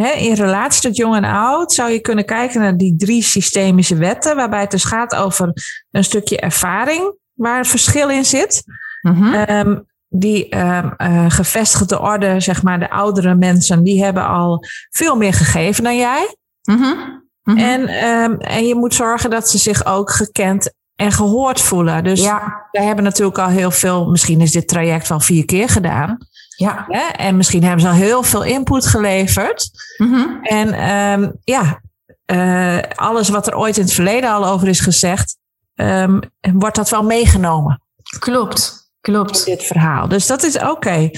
Hè, 0.00 0.10
in 0.10 0.34
relatie 0.34 0.80
tot 0.82 0.96
jong 0.96 1.16
en 1.16 1.24
oud 1.24 1.72
zou 1.72 1.90
je 1.90 2.00
kunnen 2.00 2.24
kijken 2.24 2.60
naar 2.60 2.76
die 2.76 2.96
drie 2.96 3.22
systemische 3.22 3.96
wetten, 3.96 4.36
waarbij 4.36 4.60
het 4.60 4.70
dus 4.70 4.84
gaat 4.84 5.14
over 5.14 5.52
een 5.90 6.04
stukje 6.04 6.38
ervaring 6.38 7.14
waar 7.32 7.58
het 7.58 7.68
verschil 7.68 8.08
in 8.08 8.24
zit. 8.24 8.62
Mm 9.02 9.14
-hmm 9.14 9.84
die 10.08 10.54
uh, 10.54 10.84
uh, 10.98 11.24
gevestigde 11.28 12.00
orde, 12.00 12.40
zeg 12.40 12.62
maar, 12.62 12.78
de 12.78 12.90
oudere 12.90 13.34
mensen, 13.34 13.82
die 13.82 14.04
hebben 14.04 14.26
al 14.26 14.64
veel 14.90 15.16
meer 15.16 15.32
gegeven 15.32 15.84
dan 15.84 15.96
jij. 15.96 16.36
Mm 16.62 16.76
-hmm. 16.76 17.58
En, 17.58 18.04
um, 18.04 18.38
en 18.40 18.66
je 18.66 18.74
moet 18.74 18.94
zorgen 18.94 19.30
dat 19.30 19.50
ze 19.50 19.58
zich 19.58 19.86
ook 19.86 20.10
gekend 20.10 20.74
en 20.94 21.12
gehoord 21.12 21.60
voelen. 21.60 22.04
Dus 22.04 22.22
ja. 22.22 22.66
wij 22.70 22.84
hebben 22.84 23.04
natuurlijk 23.04 23.38
al 23.38 23.48
heel 23.48 23.70
veel, 23.70 24.10
misschien 24.10 24.40
is 24.40 24.52
dit 24.52 24.68
traject 24.68 25.08
wel 25.08 25.20
vier 25.20 25.44
keer 25.44 25.68
gedaan. 25.68 26.18
Ja. 26.56 26.84
Hè? 26.88 27.06
En 27.06 27.36
misschien 27.36 27.62
hebben 27.62 27.80
ze 27.80 27.88
al 27.88 27.94
heel 27.94 28.22
veel 28.22 28.44
input 28.44 28.86
geleverd. 28.86 29.70
Mm 29.96 30.12
-hmm. 30.12 30.38
En 30.42 30.90
um, 30.90 31.32
ja, 31.44 31.80
uh, 32.26 32.78
alles 32.94 33.28
wat 33.28 33.46
er 33.46 33.56
ooit 33.56 33.76
in 33.76 33.82
het 33.82 33.92
verleden 33.92 34.30
al 34.30 34.46
over 34.46 34.68
is 34.68 34.80
gezegd, 34.80 35.36
um, 35.74 36.20
wordt 36.40 36.76
dat 36.76 36.90
wel 36.90 37.02
meegenomen. 37.02 37.82
Klopt. 38.18 38.84
Klopt. 39.00 39.44
dit 39.44 39.62
verhaal. 39.62 40.08
Dus 40.08 40.26
dat 40.26 40.42
is 40.42 40.56
oké. 40.56 40.70
Okay. 40.70 41.14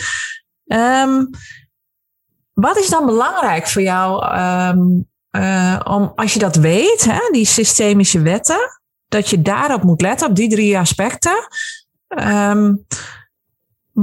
Um, 1.02 1.30
wat 2.52 2.78
is 2.78 2.88
dan 2.88 3.06
belangrijk 3.06 3.66
voor 3.68 3.82
jou 3.82 4.24
uh, 5.30 5.80
om, 5.84 6.12
als 6.14 6.32
je 6.32 6.38
dat 6.38 6.56
weet, 6.56 7.04
hè, 7.04 7.28
die 7.30 7.46
systemische 7.46 8.20
wetten, 8.20 8.80
dat 9.08 9.28
je 9.28 9.42
daarop 9.42 9.82
moet 9.82 10.00
letten, 10.00 10.28
op 10.28 10.36
die 10.36 10.48
drie 10.48 10.78
aspecten? 10.78 11.48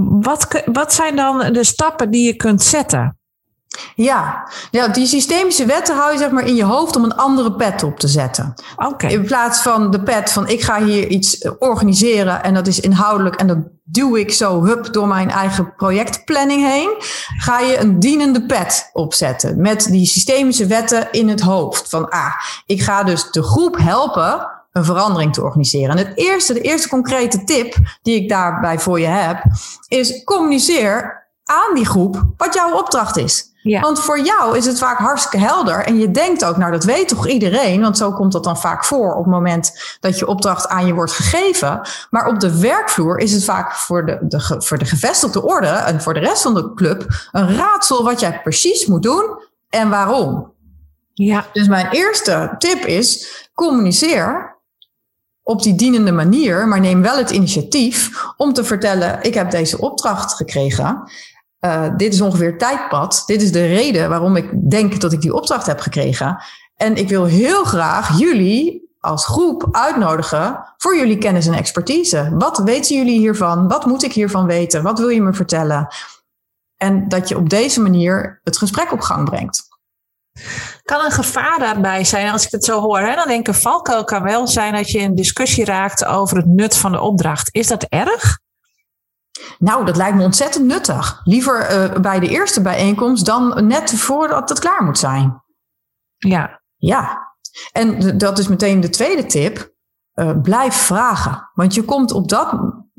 Wat, 0.01 0.63
wat 0.65 0.93
zijn 0.93 1.15
dan 1.15 1.53
de 1.53 1.63
stappen 1.63 2.11
die 2.11 2.25
je 2.25 2.35
kunt 2.35 2.63
zetten? 2.63 3.17
Ja, 3.95 4.49
ja, 4.71 4.87
die 4.87 5.05
systemische 5.05 5.65
wetten 5.65 5.95
hou 5.95 6.11
je 6.11 6.17
zeg 6.17 6.31
maar 6.31 6.47
in 6.47 6.55
je 6.55 6.63
hoofd 6.63 6.95
om 6.95 7.03
een 7.03 7.15
andere 7.15 7.53
pet 7.53 7.83
op 7.83 7.99
te 7.99 8.07
zetten. 8.07 8.53
Oké. 8.75 9.07
In 9.07 9.25
plaats 9.25 9.61
van 9.61 9.91
de 9.91 10.01
pet 10.01 10.31
van 10.31 10.47
ik 10.47 10.61
ga 10.61 10.83
hier 10.83 11.07
iets 11.07 11.47
organiseren 11.59 12.43
en 12.43 12.53
dat 12.53 12.67
is 12.67 12.79
inhoudelijk 12.79 13.35
en 13.35 13.47
dat 13.47 13.57
duw 13.83 14.15
ik 14.15 14.31
zo 14.31 14.63
hup 14.63 14.93
door 14.93 15.07
mijn 15.07 15.29
eigen 15.29 15.75
projectplanning 15.75 16.67
heen, 16.67 16.95
ga 17.37 17.59
je 17.59 17.77
een 17.77 17.99
dienende 17.99 18.45
pet 18.45 18.89
opzetten 18.93 19.61
met 19.61 19.87
die 19.91 20.05
systemische 20.05 20.65
wetten 20.65 21.11
in 21.11 21.29
het 21.29 21.41
hoofd. 21.41 21.89
Van 21.89 22.09
ah, 22.09 22.33
ik 22.65 22.81
ga 22.81 23.03
dus 23.03 23.31
de 23.31 23.43
groep 23.43 23.77
helpen 23.77 24.47
een 24.75 24.85
verandering 24.85 25.33
te 25.33 25.43
organiseren. 25.43 25.97
En 25.97 26.05
het 26.05 26.17
eerste, 26.17 26.53
de 26.53 26.61
eerste 26.61 26.89
concrete 26.89 27.43
tip 27.43 27.75
die 28.01 28.21
ik 28.21 28.29
daarbij 28.29 28.79
voor 28.79 28.99
je 28.99 29.05
heb, 29.05 29.43
is 29.87 30.23
communiceer 30.23 31.23
aan 31.43 31.75
die 31.75 31.85
groep 31.85 32.23
wat 32.37 32.53
jouw 32.53 32.77
opdracht 32.77 33.17
is. 33.17 33.53
Ja. 33.61 33.81
Want 33.81 33.99
voor 33.99 34.19
jou 34.19 34.57
is 34.57 34.65
het 34.65 34.77
vaak 34.77 34.97
hartstikke 34.97 35.45
helder. 35.45 35.85
En 35.85 35.97
je 35.97 36.11
denkt 36.11 36.45
ook, 36.45 36.57
nou 36.57 36.71
dat 36.71 36.83
weet 36.83 37.07
toch 37.07 37.27
iedereen? 37.27 37.81
Want 37.81 37.97
zo 37.97 38.11
komt 38.11 38.31
dat 38.31 38.43
dan 38.43 38.57
vaak 38.57 38.85
voor 38.85 39.13
op 39.13 39.23
het 39.23 39.33
moment 39.33 39.97
dat 39.99 40.19
je 40.19 40.27
opdracht 40.27 40.67
aan 40.67 40.85
je 40.85 40.93
wordt 40.93 41.11
gegeven. 41.11 41.81
Maar 42.09 42.27
op 42.27 42.39
de 42.39 42.59
werkvloer 42.59 43.19
is 43.19 43.31
het 43.31 43.43
vaak 43.43 43.73
voor 43.73 44.05
de, 44.05 44.17
de, 44.21 44.61
voor 44.61 44.77
de 44.77 44.85
gevestigde 44.85 45.43
orde 45.43 45.67
en 45.67 46.01
voor 46.01 46.13
de 46.13 46.19
rest 46.19 46.41
van 46.41 46.53
de 46.53 46.73
club 46.73 47.05
een 47.31 47.55
raadsel 47.55 48.03
wat 48.03 48.19
jij 48.19 48.41
precies 48.41 48.85
moet 48.85 49.03
doen 49.03 49.39
en 49.69 49.89
waarom. 49.89 50.53
Ja. 51.13 51.45
Dus 51.53 51.67
mijn 51.67 51.87
eerste 51.91 52.55
tip 52.57 52.85
is: 52.85 53.27
communiceer 53.53 54.54
op 55.45 55.63
die 55.63 55.75
dienende 55.75 56.11
manier, 56.11 56.67
maar 56.67 56.79
neem 56.79 57.01
wel 57.01 57.17
het 57.17 57.31
initiatief 57.31 58.09
om 58.37 58.53
te 58.53 58.63
vertellen: 58.63 59.19
ik 59.21 59.33
heb 59.33 59.51
deze 59.51 59.79
opdracht 59.79 60.33
gekregen. 60.33 61.11
Uh, 61.59 61.83
dit 61.97 62.13
is 62.13 62.21
ongeveer 62.21 62.57
tijdpad. 62.57 63.23
Dit 63.25 63.41
is 63.41 63.51
de 63.51 63.65
reden 63.65 64.09
waarom 64.09 64.35
ik 64.35 64.69
denk 64.69 65.01
dat 65.01 65.13
ik 65.13 65.21
die 65.21 65.33
opdracht 65.33 65.65
heb 65.65 65.79
gekregen. 65.79 66.43
En 66.75 66.95
ik 66.95 67.09
wil 67.09 67.25
heel 67.25 67.63
graag 67.63 68.19
jullie 68.19 68.89
als 68.99 69.25
groep 69.25 69.67
uitnodigen 69.71 70.73
voor 70.77 70.97
jullie 70.97 71.17
kennis 71.17 71.47
en 71.47 71.53
expertise. 71.53 72.31
Wat 72.33 72.57
weten 72.57 72.97
jullie 72.97 73.19
hiervan? 73.19 73.67
Wat 73.67 73.85
moet 73.85 74.03
ik 74.03 74.13
hiervan 74.13 74.45
weten? 74.45 74.83
Wat 74.83 74.99
wil 74.99 75.09
je 75.09 75.21
me 75.21 75.33
vertellen? 75.33 75.87
En 76.77 77.07
dat 77.07 77.29
je 77.29 77.37
op 77.37 77.49
deze 77.49 77.81
manier 77.81 78.39
het 78.43 78.57
gesprek 78.57 78.91
op 78.91 78.99
gang 78.99 79.29
brengt. 79.29 79.67
Kan 80.83 81.05
een 81.05 81.11
gevaar 81.11 81.59
daarbij 81.59 82.03
zijn, 82.03 82.31
als 82.31 82.45
ik 82.45 82.51
het 82.51 82.65
zo 82.65 82.81
hoor? 82.81 82.99
Hè? 82.99 83.15
Dan 83.15 83.27
denk 83.27 83.39
ik, 83.39 83.47
een 83.47 83.61
valkuil 83.61 84.03
kan 84.03 84.23
wel 84.23 84.47
zijn 84.47 84.73
dat 84.73 84.89
je 84.89 84.99
in 84.99 85.15
discussie 85.15 85.65
raakt 85.65 86.05
over 86.05 86.37
het 86.37 86.45
nut 86.45 86.77
van 86.77 86.91
de 86.91 86.99
opdracht. 86.99 87.49
Is 87.51 87.67
dat 87.67 87.83
erg? 87.83 88.39
Nou, 89.59 89.85
dat 89.85 89.95
lijkt 89.95 90.15
me 90.15 90.23
ontzettend 90.23 90.65
nuttig. 90.65 91.21
Liever 91.23 91.71
uh, 91.71 92.01
bij 92.01 92.19
de 92.19 92.27
eerste 92.27 92.61
bijeenkomst 92.61 93.25
dan 93.25 93.67
net 93.67 93.91
voordat 93.91 94.49
het 94.49 94.59
klaar 94.59 94.83
moet 94.83 94.97
zijn. 94.97 95.43
Ja. 96.17 96.61
Ja. 96.75 97.33
En 97.71 98.17
dat 98.17 98.39
is 98.39 98.47
meteen 98.47 98.79
de 98.79 98.89
tweede 98.89 99.25
tip. 99.25 99.73
Uh, 100.15 100.31
blijf 100.41 100.75
vragen. 100.75 101.49
Want 101.53 101.73
je 101.73 101.83
komt 101.83 102.11
op 102.11 102.29
dat 102.29 102.53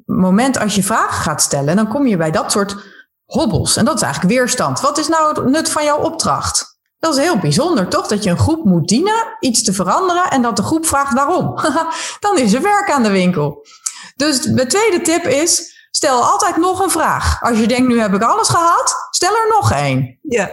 moment, 0.04 0.58
als 0.58 0.74
je 0.74 0.82
vragen 0.82 1.22
gaat 1.22 1.42
stellen, 1.42 1.76
dan 1.76 1.88
kom 1.88 2.06
je 2.06 2.16
bij 2.16 2.30
dat 2.30 2.52
soort 2.52 2.76
hobbels. 3.24 3.76
En 3.76 3.84
dat 3.84 3.94
is 3.94 4.02
eigenlijk 4.02 4.34
weerstand. 4.34 4.80
Wat 4.80 4.98
is 4.98 5.08
nou 5.08 5.28
het 5.28 5.44
nut 5.44 5.70
van 5.70 5.84
jouw 5.84 5.98
opdracht? 5.98 6.75
Dat 6.98 7.16
is 7.16 7.22
heel 7.22 7.38
bijzonder, 7.38 7.88
toch? 7.88 8.06
Dat 8.06 8.22
je 8.22 8.30
een 8.30 8.38
groep 8.38 8.64
moet 8.64 8.88
dienen, 8.88 9.36
iets 9.40 9.62
te 9.62 9.72
veranderen 9.72 10.30
en 10.30 10.42
dat 10.42 10.56
de 10.56 10.62
groep 10.62 10.86
vraagt 10.86 11.14
waarom. 11.14 11.54
Dan 12.20 12.38
is 12.38 12.52
er 12.52 12.62
werk 12.62 12.90
aan 12.90 13.02
de 13.02 13.10
winkel. 13.10 13.66
Dus 14.16 14.40
de 14.40 14.66
tweede 14.66 15.00
tip 15.00 15.24
is, 15.24 15.74
stel 15.90 16.22
altijd 16.22 16.56
nog 16.56 16.80
een 16.80 16.90
vraag. 16.90 17.42
Als 17.42 17.58
je 17.58 17.66
denkt, 17.66 17.88
nu 17.88 18.00
heb 18.00 18.14
ik 18.14 18.22
alles 18.22 18.48
gehad, 18.48 19.08
stel 19.10 19.32
er 19.32 19.48
nog 19.48 19.72
één. 19.72 20.18
Ja. 20.22 20.50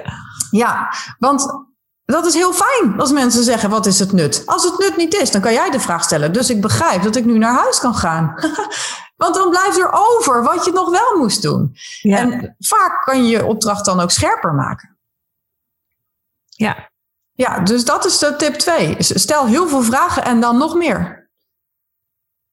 Ja, 0.52 0.94
want 1.20 1.66
dat 2.06 2.26
is 2.26 2.34
heel 2.34 2.54
fijn 2.54 3.00
als 3.00 3.12
mensen 3.12 3.44
zeggen, 3.44 3.70
wat 3.70 3.86
is 3.86 4.00
het 4.00 4.12
nut? 4.12 4.44
Als 4.46 4.64
het 4.64 4.78
nut 4.78 4.98
niet 4.98 5.14
is, 5.14 5.32
dan 5.32 5.42
kan 5.42 5.54
jij 5.54 5.70
de 5.70 5.80
vraag 5.80 6.04
stellen. 6.04 6.34
Dus 6.34 6.50
ik 6.50 6.62
begrijp 6.62 7.04
dat 7.04 7.16
ik 7.16 7.26
nu 7.26 7.38
naar 7.38 7.54
huis 7.54 7.80
kan 7.80 7.96
gaan. 7.96 8.34
Want 9.16 9.36
dan 9.36 9.50
blijft 9.50 9.78
er 9.78 9.92
over 9.92 10.44
wat 10.44 10.66
je 10.66 10.72
nog 10.72 10.90
wel 10.90 11.18
moest 11.18 11.42
doen. 11.42 11.76
Ja. 12.02 12.18
En 12.18 12.56
vaak 12.60 13.04
kan 13.04 13.24
je 13.24 13.30
je 13.30 13.46
opdracht 13.46 13.86
dan 13.86 14.00
ook 14.00 14.12
scherper 14.12 14.54
maken. 14.54 14.93
Ja. 16.56 16.92
Ja, 17.36 17.60
dus 17.60 17.86
dat 17.86 18.06
is 18.06 18.18
de 18.18 18.36
tip 18.36 18.54
2. 18.54 18.96
Stel 19.00 19.46
heel 19.46 19.68
veel 19.68 19.84
vragen 19.84 20.24
en 20.24 20.40
dan 20.40 20.58
nog 20.58 20.76
meer. 20.76 21.30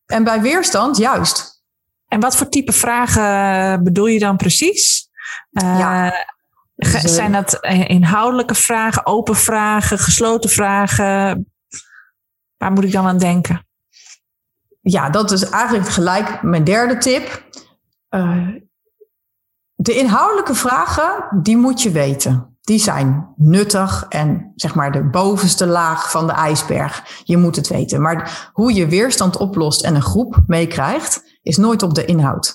En 0.07 0.25
bij 0.25 0.41
weerstand 0.41 0.97
juist. 0.97 1.63
En 2.07 2.21
wat 2.21 2.37
voor 2.37 2.49
type 2.49 2.73
vragen 2.73 3.85
bedoel 3.85 4.07
je 4.07 4.19
dan 4.19 4.37
precies? 4.37 5.09
Uh, 5.51 5.79
ja. 5.79 6.27
Dus, 6.75 7.15
zijn 7.15 7.33
dat 7.33 7.59
inhoudelijke 7.87 8.55
vragen, 8.55 9.07
open 9.07 9.37
vragen, 9.37 9.99
gesloten 9.99 10.51
vragen? 10.51 11.53
Waar 12.57 12.73
moet 12.73 12.85
ik 12.85 12.93
dan 12.93 13.07
aan 13.07 13.19
denken? 13.19 13.67
Ja, 14.81 15.11
dat 15.11 15.31
is 15.31 15.49
eigenlijk 15.49 15.89
gelijk 15.89 16.43
mijn 16.43 16.65
derde 16.65 16.99
tip. 16.99 17.45
Uh, 18.11 18.49
de 19.75 19.95
inhoudelijke 19.95 20.55
vragen, 20.55 21.29
die 21.43 21.57
moet 21.57 21.83
je 21.83 21.91
weten 21.91 22.59
die 22.71 22.79
zijn 22.79 23.35
nuttig 23.37 24.07
en 24.09 24.53
zeg 24.55 24.75
maar 24.75 24.93
de 24.93 25.11
bovenste 25.11 25.67
laag 25.67 26.11
van 26.11 26.27
de 26.27 26.33
ijsberg. 26.33 27.23
Je 27.25 27.37
moet 27.37 27.57
het 27.57 27.69
weten. 27.69 28.03
Maar 28.03 28.51
hoe 28.53 28.75
je 28.75 28.87
weerstand 28.87 29.37
oplost 29.37 29.83
en 29.83 29.95
een 29.95 30.03
groep 30.03 30.43
meekrijgt, 30.47 31.23
is 31.43 31.57
nooit 31.57 31.83
op 31.83 31.95
de 31.95 32.05
inhoud. 32.05 32.55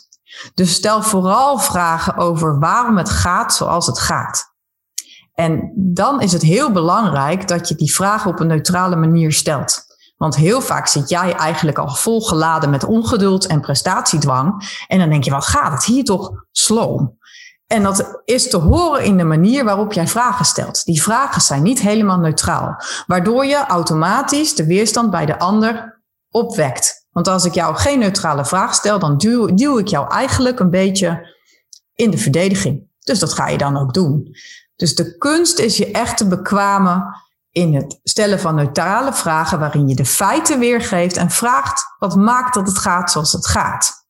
Dus 0.54 0.74
stel 0.74 1.02
vooral 1.02 1.60
vragen 1.60 2.18
over 2.18 2.60
waarom 2.60 2.98
het 2.98 3.10
gaat 3.10 3.54
zoals 3.54 3.86
het 3.86 4.00
gaat. 4.00 4.54
En 5.34 5.72
dan 5.76 6.22
is 6.22 6.32
het 6.32 6.42
heel 6.42 6.72
belangrijk 6.72 7.48
dat 7.48 7.68
je 7.68 7.76
die 7.76 7.94
vragen 7.94 8.32
op 8.32 8.40
een 8.40 8.48
neutrale 8.48 8.96
manier 8.96 9.32
stelt. 9.32 9.84
Want 10.18 10.36
heel 10.36 10.62
vaak 10.62 10.88
zit 10.88 11.10
jij 11.10 11.34
eigenlijk 11.34 11.78
al 11.78 11.96
volgeladen 11.96 12.70
met 12.70 12.84
ongeduld 12.84 13.48
en 13.48 13.62
prestatiedwang. 13.62 14.76
En 14.88 15.00
dan 15.00 15.10
denk 15.10 15.24
je, 15.24 15.32
wat 15.32 15.46
gaat 15.46 15.72
het 15.72 15.84
hier 15.84 16.04
toch 16.04 16.32
sloom? 16.52 17.18
En 17.68 17.84
dat 17.84 18.22
is 18.26 18.50
te 18.50 18.58
horen 18.58 19.04
in 19.04 19.18
de 19.18 19.24
manier 19.24 19.64
waarop 19.64 19.94
jij 19.94 20.08
vragen 20.08 20.46
stelt. 20.46 20.86
Die 20.86 21.02
vragen 21.02 21.42
zijn 21.42 21.64
niet 21.64 21.80
helemaal 21.80 22.18
neutraal, 22.18 22.76
waardoor 23.08 23.46
je 23.46 23.66
automatisch 23.66 24.56
de 24.56 24.66
weerstand 24.66 25.12
bij 25.12 25.26
de 25.26 25.40
ander 25.40 26.02
opwekt. 26.30 27.08
Want 27.12 27.28
als 27.28 27.46
ik 27.46 27.54
jou 27.54 27.76
geen 27.76 28.00
neutrale 28.00 28.46
vraag 28.46 28.74
stel, 28.74 29.00
dan 29.00 29.18
duw, 29.18 29.54
duw 29.54 29.78
ik 29.78 29.88
jou 29.88 30.12
eigenlijk 30.12 30.60
een 30.60 30.70
beetje 30.70 31.34
in 31.94 32.12
de 32.12 32.18
verdediging. 32.18 32.88
Dus 33.00 33.20
dat 33.20 33.34
ga 33.34 33.48
je 33.48 33.58
dan 33.58 33.78
ook 33.78 33.94
doen. 33.94 34.36
Dus 34.76 34.96
de 34.96 35.18
kunst 35.18 35.60
is 35.60 35.78
je 35.78 35.92
echt 35.92 36.18
te 36.18 36.28
bekwamen 36.28 37.16
in 37.52 37.76
het 37.76 38.00
stellen 38.04 38.40
van 38.40 38.56
neutrale 38.56 39.14
vragen, 39.14 39.60
waarin 39.60 39.88
je 39.88 39.96
de 39.96 40.06
feiten 40.06 40.60
weergeeft 40.60 41.18
en 41.18 41.30
vraagt 41.30 41.84
wat 42.00 42.16
maakt 42.16 42.54
dat 42.54 42.68
het 42.68 42.78
gaat 42.78 43.12
zoals 43.12 43.32
het 43.32 43.48
gaat. 43.48 44.08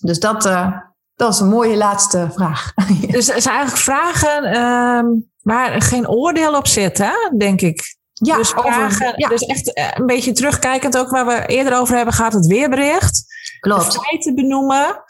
Dus 0.00 0.20
dat, 0.20 0.46
uh, 0.46 0.76
dat 1.22 1.32
is 1.32 1.40
een 1.40 1.48
mooie 1.48 1.76
laatste 1.76 2.28
vraag. 2.34 2.72
dus 3.16 3.26
het 3.26 3.42
zijn 3.42 3.56
eigenlijk 3.56 3.84
vragen 3.84 4.44
uh, 4.44 5.20
waar 5.42 5.82
geen 5.82 6.08
oordeel 6.08 6.56
op 6.56 6.66
zit, 6.66 6.98
hè? 6.98 7.12
denk 7.38 7.60
ik. 7.60 7.96
Ja, 8.12 8.36
dus, 8.36 8.48
vragen, 8.48 9.12
ja. 9.16 9.28
dus 9.28 9.42
echt 9.42 9.74
eh, 9.74 9.88
een 9.94 10.06
beetje 10.06 10.32
terugkijkend 10.32 10.98
ook 10.98 11.10
waar 11.10 11.26
we 11.26 11.46
eerder 11.46 11.78
over 11.78 11.96
hebben 11.96 12.14
gehad, 12.14 12.32
het 12.32 12.46
weerbericht. 12.46 13.24
Klopt. 13.60 14.00
feiten 14.00 14.34
benoemen. 14.34 15.04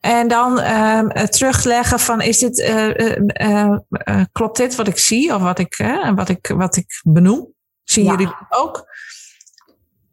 En 0.00 0.28
dan 0.28 0.60
uh, 0.60 1.00
terugleggen 1.08 1.98
van 1.98 2.20
is 2.20 2.38
dit, 2.38 2.58
uh, 2.58 3.76
klopt 4.32 4.56
dit 4.56 4.74
wat 4.74 4.88
ik 4.88 4.98
zie 4.98 5.34
of 5.34 5.42
wat 5.42 5.58
ik, 5.58 5.84
wat 6.14 6.28
ik, 6.28 6.52
wat 6.56 6.76
ik 6.76 7.00
benoem? 7.02 7.54
Zien 7.84 8.04
jullie 8.04 8.34
ook? 8.48 8.84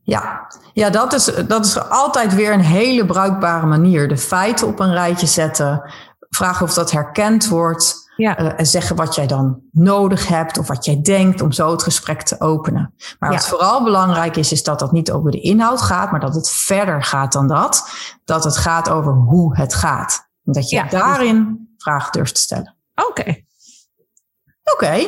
Ja, 0.10 0.48
ja 0.74 0.90
dat, 0.90 1.14
is, 1.14 1.32
dat 1.48 1.66
is 1.66 1.90
altijd 1.90 2.34
weer 2.34 2.54
een 2.54 2.60
hele 2.60 3.06
bruikbare 3.06 3.66
manier. 3.66 4.08
De 4.08 4.18
feiten 4.18 4.68
op 4.68 4.80
een 4.80 4.94
rijtje 4.94 5.28
zetten, 5.28 5.92
vragen 6.30 6.66
of 6.66 6.74
dat 6.74 6.92
herkend 6.92 7.48
wordt. 7.48 8.08
Ja. 8.16 8.40
Uh, 8.40 8.60
en 8.60 8.66
zeggen 8.66 8.96
wat 8.96 9.16
jij 9.16 9.28
dan 9.28 9.62
nodig 9.72 10.28
hebt 10.28 10.58
of 10.58 10.68
wat 10.68 10.86
jij 10.86 11.02
denkt 11.02 11.42
om 11.42 11.52
zo 11.52 11.72
het 11.72 11.84
gesprek 11.84 12.22
te 12.22 12.42
openen. 12.42 12.94
Maar 13.20 13.30
wat 13.30 13.48
vooral 13.48 13.84
belangrijk 13.84 14.36
is, 14.36 14.52
is 14.52 14.64
dat 14.64 14.80
dat 14.80 14.92
niet 14.92 15.12
over 15.12 15.32
de 15.32 15.42
inhoud 15.42 15.82
gaat, 15.82 16.12
maar 16.12 16.20
dat 16.20 16.36
het 16.36 16.50
verder 16.50 17.04
gaat 17.04 17.34
dan 17.34 17.48
dat. 17.48 17.90
Dat 18.26 18.44
het 18.44 18.58
gaat 18.58 18.90
over 18.90 19.14
hoe 19.14 19.58
het 19.58 19.74
gaat. 19.74 20.30
En 20.46 20.54
dat 20.54 20.70
je 20.70 20.76
ja, 20.76 20.84
daarin 20.84 21.70
vragen 21.78 22.12
durft 22.12 22.36
te 22.36 22.42
stellen. 22.42 22.76
Oké. 23.10 23.44
Oké. 24.74 25.08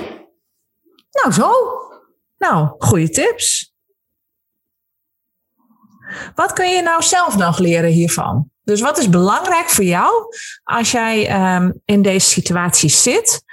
Nou, 1.12 1.34
zo. 1.34 1.52
Nou, 2.38 2.70
goede 2.78 3.10
tips. 3.10 3.71
Wat 6.36 6.54
kun 6.54 6.70
je 6.70 6.82
nou 6.82 7.04
zelf 7.04 7.38
nog 7.38 7.58
leren 7.58 7.90
hiervan? 7.90 8.50
Dus 8.64 8.82
wat 8.82 8.98
is 8.98 9.10
belangrijk 9.10 9.70
voor 9.70 9.84
jou 9.84 10.12
als 10.64 10.92
jij 10.92 11.46
um, 11.56 11.82
in 11.86 12.02
deze 12.02 12.28
situatie 12.28 12.90
zit? 12.90 13.44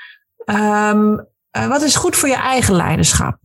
Um, 0.45 1.27
uh, 1.57 1.67
wat 1.67 1.83
is 1.83 1.97
goed 1.97 2.17
voor 2.17 2.29
je 2.29 2.35
eigen 2.35 2.75
leiderschap? 2.75 3.37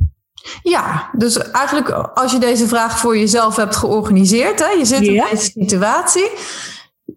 Ja, 0.63 1.09
dus 1.11 1.37
eigenlijk 1.37 1.89
als 1.89 2.31
je 2.31 2.37
deze 2.37 2.67
vraag 2.67 2.99
voor 2.99 3.17
jezelf 3.17 3.55
hebt 3.55 3.75
georganiseerd, 3.75 4.59
hè, 4.59 4.69
je 4.69 4.85
zit 4.85 5.01
in 5.01 5.25
deze 5.29 5.51
situatie. 5.51 6.31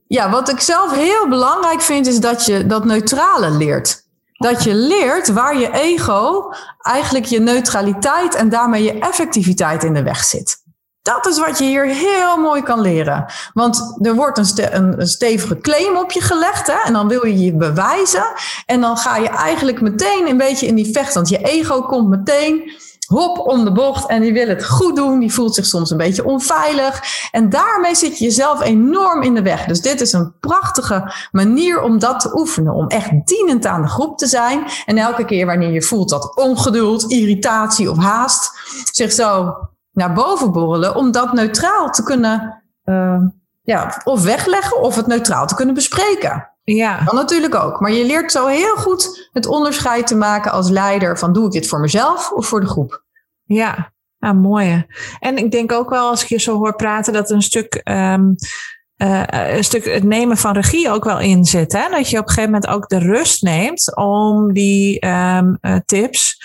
Ja, 0.06 0.30
wat 0.30 0.48
ik 0.48 0.60
zelf 0.60 0.94
heel 0.94 1.28
belangrijk 1.28 1.80
vind, 1.80 2.06
is 2.06 2.20
dat 2.20 2.46
je 2.46 2.66
dat 2.66 2.84
neutrale 2.84 3.50
leert. 3.50 4.04
Dat 4.32 4.64
je 4.64 4.74
leert 4.74 5.28
waar 5.28 5.58
je 5.58 5.72
ego 5.72 6.52
eigenlijk 6.78 7.24
je 7.24 7.40
neutraliteit 7.40 8.34
en 8.34 8.48
daarmee 8.48 8.82
je 8.82 8.98
effectiviteit 8.98 9.84
in 9.84 9.94
de 9.94 10.02
weg 10.02 10.24
zit. 10.24 10.64
Dat 11.06 11.26
is 11.26 11.38
wat 11.38 11.58
je 11.58 11.64
hier 11.64 11.84
heel 11.84 12.36
mooi 12.36 12.62
kan 12.62 12.80
leren. 12.80 13.26
Want 13.52 13.98
er 14.02 14.14
wordt 14.14 14.38
een, 14.38 15.00
een, 15.00 15.06
stevige 15.06 15.58
claim 15.58 15.96
op 15.96 16.12
je 16.12 16.20
gelegd. 16.20 16.66
Hè? 16.66 16.76
En 16.84 16.92
dan 16.92 17.08
wil 17.08 17.26
je 17.26 17.38
je 17.38 17.52
bewijzen. 17.52 18.26
En 18.64 18.80
dan 18.80 18.96
ga 18.96 19.16
je 19.16 19.28
eigenlijk 19.28 19.80
meteen 19.80 20.26
een 20.28 20.36
beetje 20.36 20.66
in 20.66 20.75
die 20.75 20.92
vecht. 20.92 21.14
Want 21.14 21.28
je 21.28 21.38
ego 21.38 21.82
komt 21.82 22.08
meteen 22.08 22.72
hop 23.06 23.38
om 23.38 23.64
de 23.64 23.72
bocht. 23.72 24.08
En 24.08 24.20
die 24.20 24.32
wil 24.32 24.48
het 24.48 24.64
goed 24.64 24.96
doen. 24.96 25.18
Die 25.18 25.32
voelt 25.32 25.54
zich 25.54 25.66
soms 25.66 25.90
een 25.90 25.96
beetje 25.96 26.25
onveilig. 26.25 27.02
En 27.30 27.50
daarmee 27.50 27.94
zit 27.94 28.18
je 28.18 28.25
jezelf 28.25 28.62
enorm 28.62 29.22
in 29.22 29.34
de 29.34 29.42
weg. 29.42 29.64
Dus 29.64 29.80
dit 29.80 30.00
is 30.00 30.12
een 30.12 30.34
prachtige 30.40 31.12
manier 31.32 31.80
om 31.80 31.98
dat 31.98 32.20
te 32.20 32.38
oefenen. 32.38 32.72
Om 32.72 32.86
echt 32.86 33.10
dienend 33.25 33.66
aan 33.66 33.82
de 33.82 33.88
groep 33.88 34.18
te 34.18 34.26
zijn. 34.26 34.64
En 34.86 34.98
elke 34.98 35.25
keer 35.25 35.46
wanneer 35.46 35.72
je 35.72 35.82
voelt 35.82 36.08
dat 36.08 36.36
ongeduld, 36.36 37.10
irritatie 37.10 37.90
of 37.90 37.98
haast 37.98 38.50
zich 38.92 39.12
zo 39.12 39.54
naar 39.96 40.12
boven 40.12 40.52
borrelen 40.52 40.94
om 40.94 41.10
dat 41.10 41.32
neutraal 41.32 41.90
te 41.90 42.02
kunnen 42.02 42.62
uh, 42.84 43.22
ja, 43.62 44.00
of 44.04 44.22
wegleggen 44.22 44.80
of 44.80 44.96
het 44.96 45.06
neutraal 45.06 45.46
te 45.46 45.54
kunnen 45.54 45.74
bespreken. 45.74 46.50
Ja. 46.64 47.04
Dan 47.04 47.14
natuurlijk 47.14 47.54
ook. 47.54 47.80
Maar 47.80 47.92
je 47.92 48.06
leert 48.06 48.32
zo 48.32 48.46
heel 48.46 48.76
goed 48.76 49.28
het 49.32 49.46
onderscheid 49.46 50.06
te 50.06 50.16
maken 50.16 50.52
als 50.52 50.68
leider 50.68 51.18
van 51.18 51.32
doe 51.32 51.46
ik 51.46 51.52
dit 51.52 51.68
voor 51.68 51.80
mezelf 51.80 52.32
of 52.32 52.46
voor 52.46 52.60
de 52.60 52.66
groep. 52.66 53.04
Ja, 53.44 53.92
Ah, 54.18 54.40
mooi. 54.40 54.86
En 55.20 55.36
ik 55.36 55.50
denk 55.50 55.72
ook 55.72 55.90
wel, 55.90 56.08
als 56.08 56.22
ik 56.22 56.28
je 56.28 56.38
zo 56.38 56.56
hoor 56.56 56.76
praten, 56.76 57.12
dat 57.12 57.30
een 57.30 57.42
stuk, 57.42 57.74
ehm, 57.74 58.24
eh, 58.96 59.22
een 59.56 59.64
stuk 59.64 59.84
het 59.84 60.04
nemen 60.04 60.36
van 60.36 60.52
regie 60.52 60.90
ook 60.90 61.04
wel 61.04 61.20
in 61.20 61.44
zit. 61.44 61.72
Hè? 61.72 61.88
Dat 61.90 62.10
je 62.10 62.18
op 62.18 62.22
een 62.22 62.28
gegeven 62.28 62.50
moment 62.50 62.70
ook 62.70 62.88
de 62.88 62.98
rust 62.98 63.42
neemt 63.42 63.96
om 63.96 64.52
die 64.52 65.00
ehm, 65.00 65.54
eh, 65.60 65.76
tips 65.84 66.36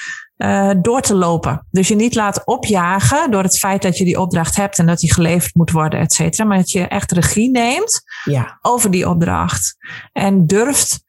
uh, 0.41 0.71
door 0.77 1.01
te 1.01 1.15
lopen. 1.15 1.67
Dus 1.71 1.87
je 1.87 1.95
niet 1.95 2.15
laat 2.15 2.45
opjagen 2.45 3.31
door 3.31 3.43
het 3.43 3.59
feit 3.59 3.81
dat 3.81 3.97
je 3.97 4.03
die 4.03 4.19
opdracht 4.19 4.55
hebt 4.55 4.79
en 4.79 4.85
dat 4.85 4.99
die 4.99 5.13
geleverd 5.13 5.55
moet 5.55 5.71
worden, 5.71 5.99
et 5.99 6.13
cetera. 6.13 6.47
Maar 6.47 6.57
dat 6.57 6.71
je 6.71 6.87
echt 6.87 7.11
regie 7.11 7.51
neemt 7.51 8.01
ja. 8.23 8.57
over 8.61 8.91
die 8.91 9.09
opdracht. 9.09 9.77
En 10.13 10.47
durft 10.47 11.03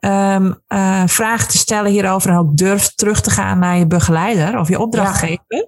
um, 0.00 0.62
uh, 0.68 1.02
vragen 1.06 1.48
te 1.48 1.58
stellen 1.58 1.90
hierover 1.90 2.30
en 2.30 2.36
ook 2.36 2.56
durft 2.56 2.96
terug 2.96 3.20
te 3.20 3.30
gaan 3.30 3.58
naar 3.58 3.76
je 3.76 3.86
begeleider 3.86 4.58
of 4.58 4.68
je 4.68 4.78
opdrachtgever. 4.78 5.44
Ja. 5.46 5.66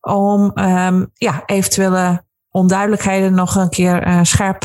Om 0.00 0.52
um, 0.54 1.10
ja, 1.14 1.42
eventuele 1.46 2.24
onduidelijkheden 2.50 3.34
nog 3.34 3.54
een 3.54 3.68
keer 3.68 4.06
uh, 4.06 4.18
scherp 4.22 4.64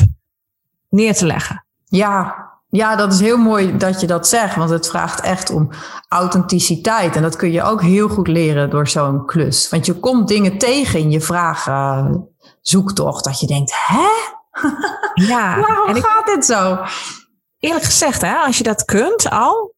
neer 0.88 1.14
te 1.14 1.26
leggen. 1.26 1.64
Ja, 1.84 2.34
ja, 2.76 2.96
dat 2.96 3.12
is 3.12 3.20
heel 3.20 3.36
mooi 3.36 3.76
dat 3.76 4.00
je 4.00 4.06
dat 4.06 4.28
zegt, 4.28 4.56
want 4.56 4.70
het 4.70 4.88
vraagt 4.88 5.20
echt 5.20 5.50
om 5.50 5.70
authenticiteit. 6.08 7.16
En 7.16 7.22
dat 7.22 7.36
kun 7.36 7.50
je 7.50 7.62
ook 7.62 7.82
heel 7.82 8.08
goed 8.08 8.28
leren 8.28 8.70
door 8.70 8.88
zo'n 8.88 9.26
klus. 9.26 9.68
Want 9.68 9.86
je 9.86 9.94
komt 9.94 10.28
dingen 10.28 10.58
tegen 10.58 10.98
in 10.98 11.10
je 11.10 11.20
vragen 11.20 12.28
zoektocht, 12.60 13.24
dat 13.24 13.40
je 13.40 13.46
denkt, 13.46 13.72
hè? 13.74 14.08
Ja, 15.28 15.60
waarom 15.60 15.88
en 15.88 16.02
gaat 16.02 16.26
dit 16.26 16.44
zo? 16.44 16.78
Eerlijk 17.58 17.84
gezegd, 17.84 18.22
hè, 18.22 18.34
als 18.34 18.58
je 18.58 18.64
dat 18.64 18.84
kunt 18.84 19.30
al, 19.30 19.74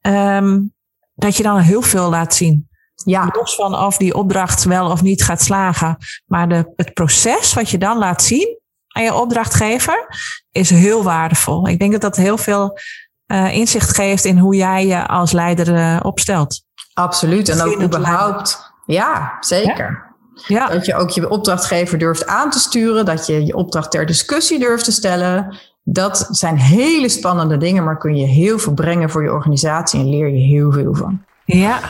um, 0.00 0.74
dat 1.14 1.36
je 1.36 1.42
dan 1.42 1.58
heel 1.58 1.82
veel 1.82 2.10
laat 2.10 2.34
zien. 2.34 2.68
Ja. 3.04 3.28
Los 3.32 3.54
van 3.54 3.76
of 3.76 3.96
die 3.96 4.14
opdracht 4.14 4.64
wel 4.64 4.90
of 4.90 5.02
niet 5.02 5.22
gaat 5.22 5.42
slagen. 5.42 5.96
Maar 6.26 6.48
de, 6.48 6.72
het 6.76 6.94
proces 6.94 7.54
wat 7.54 7.70
je 7.70 7.78
dan 7.78 7.98
laat 7.98 8.22
zien, 8.22 8.60
aan 8.92 9.02
je 9.02 9.14
opdrachtgever 9.14 10.06
is 10.50 10.70
heel 10.70 11.02
waardevol. 11.02 11.68
Ik 11.68 11.78
denk 11.78 11.92
dat 11.92 12.00
dat 12.00 12.16
heel 12.16 12.38
veel 12.38 12.78
uh, 13.26 13.54
inzicht 13.54 13.94
geeft 13.94 14.24
in 14.24 14.38
hoe 14.38 14.54
jij 14.54 14.86
je 14.86 15.06
als 15.06 15.32
leider 15.32 15.68
uh, 15.68 16.00
opstelt. 16.02 16.62
Absoluut. 16.94 17.48
En 17.48 17.60
ook 17.60 17.82
überhaupt. 17.82 18.72
Ja, 18.86 19.36
zeker. 19.40 20.10
Ja? 20.46 20.68
Dat 20.68 20.86
je 20.86 20.94
ook 20.94 21.10
je 21.10 21.28
opdrachtgever 21.28 21.98
durft 21.98 22.26
aan 22.26 22.50
te 22.50 22.58
sturen. 22.58 23.04
Dat 23.04 23.26
je 23.26 23.46
je 23.46 23.54
opdracht 23.54 23.90
ter 23.90 24.06
discussie 24.06 24.58
durft 24.58 24.84
te 24.84 24.92
stellen. 24.92 25.58
Dat 25.84 26.28
zijn 26.30 26.56
hele 26.56 27.08
spannende 27.08 27.56
dingen, 27.56 27.84
maar 27.84 27.98
kun 27.98 28.16
je 28.16 28.26
heel 28.26 28.58
veel 28.58 28.74
brengen 28.74 29.10
voor 29.10 29.22
je 29.22 29.32
organisatie 29.32 30.00
en 30.00 30.08
leer 30.08 30.28
je 30.28 30.40
heel 30.40 30.72
veel 30.72 30.94
van. 30.94 31.24
Ja, 31.44 31.80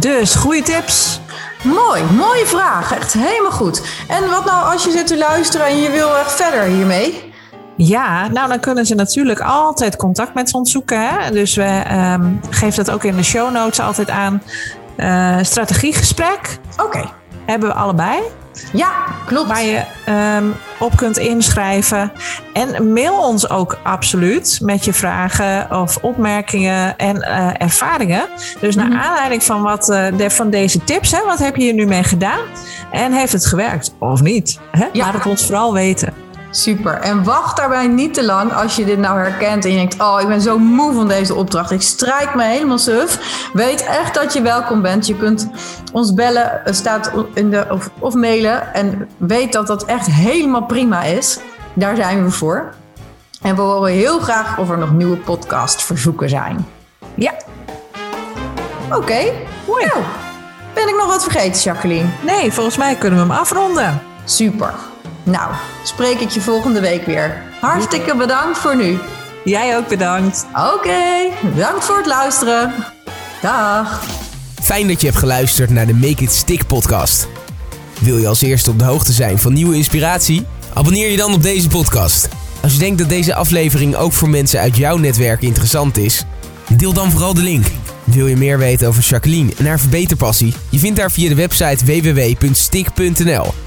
dus 0.00 0.34
goede 0.34 0.62
tips. 0.62 1.20
Mooi, 1.62 2.02
mooie 2.02 2.46
vraag. 2.46 2.92
Echt 2.92 3.12
helemaal 3.12 3.50
goed. 3.50 3.82
En 4.08 4.30
wat 4.30 4.44
nou 4.44 4.72
als 4.72 4.84
je 4.84 4.90
zit 4.90 5.06
te 5.06 5.18
luisteren 5.18 5.66
en 5.66 5.76
je 5.76 5.90
wil 5.90 6.16
echt 6.16 6.32
verder 6.32 6.62
hiermee? 6.62 7.32
Ja, 7.76 8.28
nou 8.28 8.48
dan 8.48 8.60
kunnen 8.60 8.86
ze 8.86 8.94
natuurlijk 8.94 9.40
altijd 9.40 9.96
contact 9.96 10.34
met 10.34 10.54
ons 10.54 10.70
zoeken. 10.70 11.08
Hè? 11.08 11.30
Dus 11.30 11.54
we 11.54 11.82
um, 11.92 12.40
geven 12.50 12.84
dat 12.84 12.94
ook 12.94 13.04
in 13.04 13.16
de 13.16 13.22
show 13.22 13.52
notes 13.52 13.80
altijd 13.80 14.10
aan. 14.10 14.42
Uh, 14.96 15.38
strategiegesprek. 15.42 16.58
Oké. 16.82 17.04
Hebben 17.46 17.68
we 17.68 17.74
allebei. 17.74 18.20
Ja, 18.72 18.90
klopt. 19.26 19.48
Waar 19.48 19.64
je 19.64 19.84
um, 20.38 20.54
op 20.78 20.96
kunt 20.96 21.18
inschrijven. 21.18 22.12
En 22.52 22.92
mail 22.92 23.18
ons 23.18 23.50
ook 23.50 23.78
absoluut 23.82 24.58
met 24.62 24.84
je 24.84 24.92
vragen 24.92 25.80
of 25.80 25.96
opmerkingen 25.96 26.96
en 26.96 27.16
uh, 27.16 27.50
ervaringen. 27.58 28.26
Dus 28.60 28.74
naar 28.74 28.86
-hmm. 28.86 28.96
aanleiding 28.96 29.44
van, 29.44 29.62
wat, 29.62 29.88
uh, 29.88 30.06
de, 30.16 30.30
van 30.30 30.50
deze 30.50 30.84
tips, 30.84 31.10
hè, 31.10 31.24
wat 31.24 31.38
heb 31.38 31.56
je 31.56 31.62
hier 31.62 31.74
nu 31.74 31.86
mee 31.86 32.04
gedaan? 32.04 32.44
En 32.90 33.12
heeft 33.12 33.32
het 33.32 33.46
gewerkt 33.46 33.94
of 33.98 34.22
niet? 34.22 34.58
Hè? 34.70 34.86
Ja. 34.92 35.04
Laat 35.04 35.14
het 35.14 35.26
ons 35.26 35.46
vooral 35.46 35.72
weten. 35.72 36.25
Super. 36.50 36.94
En 36.94 37.24
wacht 37.24 37.56
daarbij 37.56 37.86
niet 37.86 38.14
te 38.14 38.24
lang 38.24 38.52
als 38.52 38.76
je 38.76 38.84
dit 38.84 38.98
nou 38.98 39.18
herkent 39.18 39.64
en 39.64 39.70
je 39.70 39.76
denkt: 39.76 40.00
Oh, 40.00 40.20
ik 40.20 40.28
ben 40.28 40.40
zo 40.40 40.58
moe 40.58 40.92
van 40.92 41.08
deze 41.08 41.34
opdracht. 41.34 41.70
Ik 41.70 41.82
strijk 41.82 42.34
me 42.34 42.44
helemaal 42.44 42.78
suf. 42.78 43.18
Weet 43.52 43.84
echt 43.84 44.14
dat 44.14 44.32
je 44.32 44.42
welkom 44.42 44.82
bent. 44.82 45.06
Je 45.06 45.16
kunt 45.16 45.48
ons 45.92 46.14
bellen, 46.14 46.60
het 46.64 46.76
staat 46.76 47.12
in 47.34 47.50
de, 47.50 47.66
of, 47.70 47.90
of 47.98 48.14
mailen. 48.14 48.74
En 48.74 49.08
weet 49.16 49.52
dat 49.52 49.66
dat 49.66 49.84
echt 49.84 50.06
helemaal 50.06 50.64
prima 50.64 51.02
is. 51.02 51.38
Daar 51.74 51.96
zijn 51.96 52.24
we 52.24 52.30
voor. 52.30 52.74
En 53.42 53.54
we 53.54 53.60
horen 53.60 53.92
heel 53.92 54.18
graag 54.18 54.58
of 54.58 54.70
er 54.70 54.78
nog 54.78 54.92
nieuwe 54.92 55.16
podcastverzoeken 55.16 56.28
zijn. 56.28 56.66
Ja. 57.14 57.32
Oké. 58.86 58.96
Okay. 58.96 59.32
Mooi. 59.66 59.86
Nou, 59.86 59.98
ben 60.74 60.88
ik 60.88 60.96
nog 60.96 61.06
wat 61.06 61.22
vergeten, 61.22 61.62
Jacqueline? 61.62 62.08
Nee, 62.22 62.52
volgens 62.52 62.76
mij 62.76 62.94
kunnen 62.94 63.18
we 63.18 63.32
hem 63.32 63.40
afronden. 63.40 64.02
Super. 64.24 64.74
Nou, 65.26 65.52
spreek 65.82 66.20
ik 66.20 66.28
je 66.28 66.40
volgende 66.40 66.80
week 66.80 67.06
weer. 67.06 67.42
Hartstikke 67.60 68.16
bedankt 68.16 68.58
voor 68.58 68.76
nu. 68.76 68.98
Jij 69.44 69.76
ook 69.76 69.88
bedankt. 69.88 70.46
Oké, 70.50 70.74
okay, 70.74 71.32
bedankt 71.54 71.84
voor 71.84 71.96
het 71.96 72.06
luisteren. 72.06 72.74
Dag. 73.42 74.02
Fijn 74.62 74.88
dat 74.88 75.00
je 75.00 75.06
hebt 75.06 75.18
geluisterd 75.18 75.70
naar 75.70 75.86
de 75.86 75.94
Make 75.94 76.22
It 76.22 76.32
Stick 76.32 76.66
podcast. 76.66 77.28
Wil 78.00 78.18
je 78.18 78.26
als 78.26 78.42
eerste 78.42 78.70
op 78.70 78.78
de 78.78 78.84
hoogte 78.84 79.12
zijn 79.12 79.38
van 79.38 79.52
nieuwe 79.52 79.76
inspiratie? 79.76 80.46
Abonneer 80.74 81.10
je 81.10 81.16
dan 81.16 81.32
op 81.32 81.42
deze 81.42 81.68
podcast. 81.68 82.28
Als 82.62 82.72
je 82.72 82.78
denkt 82.78 82.98
dat 82.98 83.08
deze 83.08 83.34
aflevering 83.34 83.96
ook 83.96 84.12
voor 84.12 84.28
mensen 84.28 84.60
uit 84.60 84.76
jouw 84.76 84.96
netwerk 84.96 85.42
interessant 85.42 85.96
is, 85.96 86.24
deel 86.76 86.92
dan 86.92 87.10
vooral 87.10 87.34
de 87.34 87.42
link. 87.42 87.66
Wil 88.04 88.26
je 88.26 88.36
meer 88.36 88.58
weten 88.58 88.88
over 88.88 89.02
Jacqueline 89.02 89.52
en 89.56 89.66
haar 89.66 89.80
verbeterpassie? 89.80 90.54
Je 90.70 90.78
vindt 90.78 91.00
haar 91.00 91.10
via 91.10 91.28
de 91.28 91.34
website 91.34 91.84
www.stick.nl. 91.84 93.65